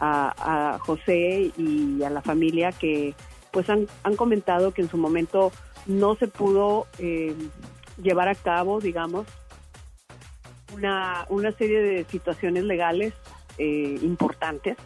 a, 0.01 0.74
a 0.74 0.78
José 0.78 1.53
y 1.57 2.03
a 2.03 2.11
la 2.11 2.22
familia 2.22 2.72
que 2.72 3.14
pues 3.53 3.68
han, 3.70 3.86
han 4.05 4.16
comentado 4.16 4.72
que 4.72 4.82
en 4.82 4.88
su 4.90 4.96
momento 4.96 5.53
no 5.86 6.14
se 6.16 6.26
pudo 6.28 6.86
eh, 6.98 7.34
llevar 8.03 8.28
a 8.28 8.34
cabo, 8.34 8.80
digamos, 8.80 9.26
una, 10.74 11.26
una 11.28 11.53
serie 11.53 11.80
de 11.82 12.05
situaciones 12.05 12.64
legales 12.64 13.12
eh, 13.59 13.98
importantes 14.03 14.76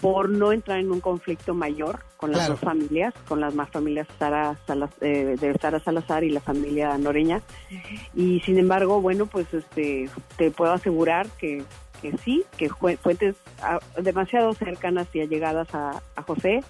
por 0.00 0.28
no 0.28 0.52
entrar 0.52 0.78
en 0.78 0.90
un 0.90 1.00
conflicto 1.00 1.54
mayor 1.54 2.00
con 2.16 2.30
las 2.32 2.40
Claro. 2.40 2.52
dos 2.54 2.60
familias, 2.60 3.14
con 3.28 3.40
las 3.40 3.54
más 3.54 3.70
familias 3.70 4.06
Sara, 4.18 4.56
Salas- 4.66 4.90
eh, 5.00 5.36
de 5.40 5.54
Sara 5.58 5.78
Salazar 5.80 6.24
y 6.24 6.30
la 6.30 6.40
familia 6.40 6.96
Noreña. 6.98 7.40
Y 8.14 8.40
sin 8.40 8.58
embargo, 8.58 9.00
bueno, 9.00 9.26
pues 9.26 9.52
este 9.54 10.10
te 10.36 10.50
puedo 10.50 10.72
asegurar 10.72 11.28
que, 11.38 11.62
que 12.02 12.18
sí, 12.18 12.44
que 12.58 12.68
jue- 12.68 12.98
fuentes 12.98 13.36
ah, 13.62 13.78
demasiado 14.02 14.52
cercanas 14.52 15.06
y 15.14 15.20
allegadas 15.20 15.74
a, 15.74 16.02
a 16.16 16.22
José 16.22 16.62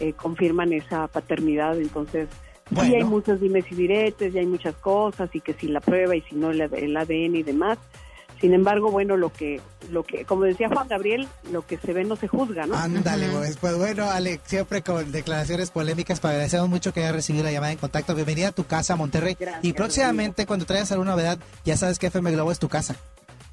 eh, 0.00 0.12
confirman 0.12 0.72
esa 0.74 1.06
paternidad. 1.06 1.78
Entonces, 1.78 2.28
sí 2.68 2.94
hay 2.94 3.04
muchos 3.04 3.40
dimes 3.40 3.64
y 3.70 3.74
diretes, 3.76 4.34
y 4.34 4.38
hay 4.38 4.46
muchas 4.46 4.74
cosas, 4.74 5.30
y 5.32 5.40
que 5.40 5.54
si 5.54 5.68
la 5.68 5.80
prueba 5.80 6.14
y 6.16 6.20
si 6.22 6.34
no 6.34 6.50
el, 6.50 6.60
el 6.60 6.96
ADN 6.96 7.36
y 7.36 7.42
demás. 7.42 7.78
Sin 8.38 8.52
embargo, 8.52 8.90
bueno, 8.90 9.16
lo 9.16 9.32
que, 9.32 9.62
lo 9.90 10.02
que, 10.04 10.26
como 10.26 10.42
decía 10.42 10.68
Juan 10.68 10.86
Gabriel, 10.88 11.26
lo 11.50 11.66
que 11.66 11.78
se 11.78 11.94
ve 11.94 12.04
no 12.04 12.16
se 12.16 12.28
juzga, 12.28 12.66
¿no? 12.66 12.76
Ándale, 12.76 13.28
pues, 13.30 13.56
pues 13.56 13.78
bueno, 13.78 14.10
Alex, 14.10 14.42
siempre 14.44 14.82
con 14.82 15.10
declaraciones 15.10 15.70
polémicas, 15.70 16.20
te 16.20 16.28
agradecemos 16.28 16.68
mucho 16.68 16.92
que 16.92 17.00
hayas 17.00 17.14
recibido 17.14 17.44
la 17.44 17.52
llamada 17.52 17.72
en 17.72 17.78
contacto. 17.78 18.14
Bienvenida 18.14 18.48
a 18.48 18.52
tu 18.52 18.64
casa, 18.64 18.94
Monterrey. 18.94 19.38
y 19.62 19.72
próximamente, 19.72 20.44
cuando 20.44 20.66
traigas 20.66 20.92
alguna 20.92 21.12
novedad, 21.12 21.38
ya 21.64 21.78
sabes 21.78 21.98
que 21.98 22.08
FM 22.08 22.30
Globo 22.32 22.52
es 22.52 22.58
tu 22.58 22.68
casa. 22.68 22.96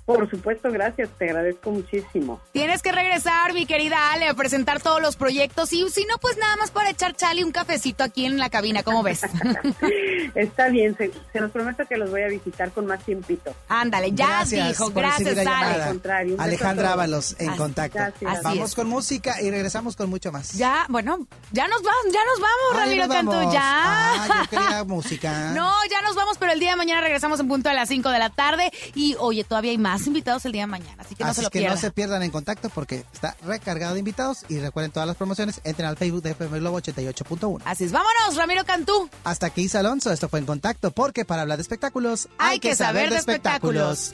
Por 0.05 0.29
supuesto, 0.29 0.69
gracias, 0.69 1.09
te 1.17 1.25
agradezco 1.29 1.71
muchísimo. 1.71 2.41
Tienes 2.51 2.81
que 2.81 2.91
regresar, 2.91 3.53
mi 3.53 3.65
querida 3.65 4.11
Ale, 4.11 4.27
a 4.27 4.33
presentar 4.33 4.81
todos 4.81 5.01
los 5.01 5.15
proyectos. 5.15 5.71
Y 5.71 5.89
si 5.89 6.05
no, 6.05 6.17
pues 6.17 6.37
nada 6.37 6.57
más 6.57 6.71
para 6.71 6.89
echar 6.89 7.15
chale 7.15 7.43
un 7.45 7.51
cafecito 7.53 8.03
aquí 8.03 8.25
en 8.25 8.37
la 8.37 8.49
cabina, 8.49 8.83
¿cómo 8.83 9.01
ves? 9.01 9.21
Está 10.35 10.67
bien, 10.69 10.95
se, 10.97 11.11
se 11.31 11.39
los 11.39 11.51
prometo 11.51 11.85
que 11.87 11.97
los 11.97 12.09
voy 12.09 12.21
a 12.23 12.27
visitar 12.27 12.71
con 12.71 12.85
más 12.85 13.03
tiempito. 13.03 13.53
Ándale, 13.69 14.11
ya 14.11 14.27
Gracias 14.27 14.67
dijo. 14.69 14.89
Gracias, 14.91 15.37
Ale. 15.47 15.85
contrario, 15.87 16.35
Alejandra. 16.39 16.91
Ábalos 16.93 17.35
en 17.39 17.49
Así- 17.49 17.57
contacto. 17.57 17.97
gracias. 17.97 18.43
Vamos 18.43 18.69
es. 18.71 18.75
con 18.75 18.87
música 18.89 19.41
y 19.41 19.49
regresamos 19.51 19.95
con 19.95 20.09
mucho 20.09 20.31
más. 20.31 20.51
Ya, 20.53 20.85
bueno, 20.89 21.25
ya 21.51 21.67
nos 21.67 21.81
vamos, 21.81 22.05
ya 22.11 22.19
nos 22.25 22.39
vamos, 22.39 22.73
Ay, 22.73 22.79
Ramiro 22.99 23.07
nos 23.07 23.15
Cantú, 23.15 23.53
ya. 23.53 23.61
Ah, 23.63 24.27
yo 24.43 24.49
quería 24.49 24.83
música. 24.83 25.51
No, 25.53 25.71
ya 25.89 26.01
nos 26.01 26.15
vamos, 26.15 26.37
pero 26.37 26.51
el 26.51 26.59
día 26.59 26.71
de 26.71 26.75
mañana 26.75 27.01
regresamos 27.01 27.39
en 27.39 27.47
punto 27.47 27.69
a 27.69 27.73
las 27.73 27.87
5 27.89 28.09
de 28.09 28.19
la 28.19 28.29
tarde. 28.29 28.71
Y 28.95 29.15
oye, 29.19 29.43
todavía 29.43 29.71
hay 29.71 29.77
más 29.77 29.92
invitados 30.07 30.45
el 30.45 30.51
día 30.51 30.63
de 30.63 30.67
mañana, 30.67 31.03
así 31.03 31.15
que 31.15 31.23
no 31.23 31.29
Así 31.29 31.37
se 31.37 31.43
lo 31.43 31.49
que 31.49 31.59
pierdan. 31.59 31.75
no 31.75 31.81
se 31.81 31.91
pierdan 31.91 32.23
en 32.23 32.31
contacto 32.31 32.69
porque 32.69 33.05
está 33.13 33.35
recargado 33.45 33.93
de 33.93 33.99
invitados 33.99 34.45
y 34.49 34.59
recuerden 34.59 34.91
todas 34.91 35.07
las 35.07 35.15
promociones, 35.15 35.61
entren 35.63 35.87
al 35.87 35.97
Facebook 35.97 36.23
de 36.23 36.31
FM 36.31 36.59
Globo 36.59 36.79
88.1. 36.81 37.61
Así 37.65 37.83
es, 37.85 37.91
vámonos, 37.91 38.35
Ramiro 38.35 38.65
Cantú. 38.65 39.09
Hasta 39.23 39.47
aquí 39.47 39.61
Isa 39.61 39.79
Alonso, 39.79 40.11
esto 40.11 40.27
fue 40.29 40.39
en 40.39 40.45
contacto 40.45 40.91
porque 40.91 41.25
para 41.25 41.43
hablar 41.43 41.57
de 41.57 41.61
espectáculos 41.61 42.27
Hay 42.37 42.59
que 42.59 42.75
saber 42.75 43.09
de 43.11 43.17
espectáculos. 43.17 44.13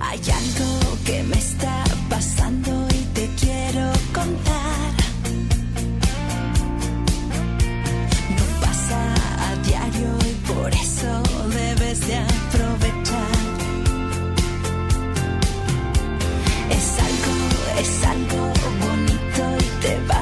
Hay 0.00 0.18
algo 0.30 0.98
que 1.04 1.22
me 1.22 1.38
está 1.38 1.84
pasando 2.10 2.86
y 2.90 3.04
te 3.14 3.28
quiero 3.40 3.92
contar. 4.12 4.71
Por 10.54 10.70
eso 10.74 11.22
debes 11.48 12.00
de 12.06 12.16
aprovechar. 12.16 13.42
Es 16.70 16.86
algo, 17.08 17.34
es 17.80 18.04
algo 18.14 18.42
bonito 18.80 19.44
y 19.58 19.82
te 19.82 19.94
va 20.08 20.21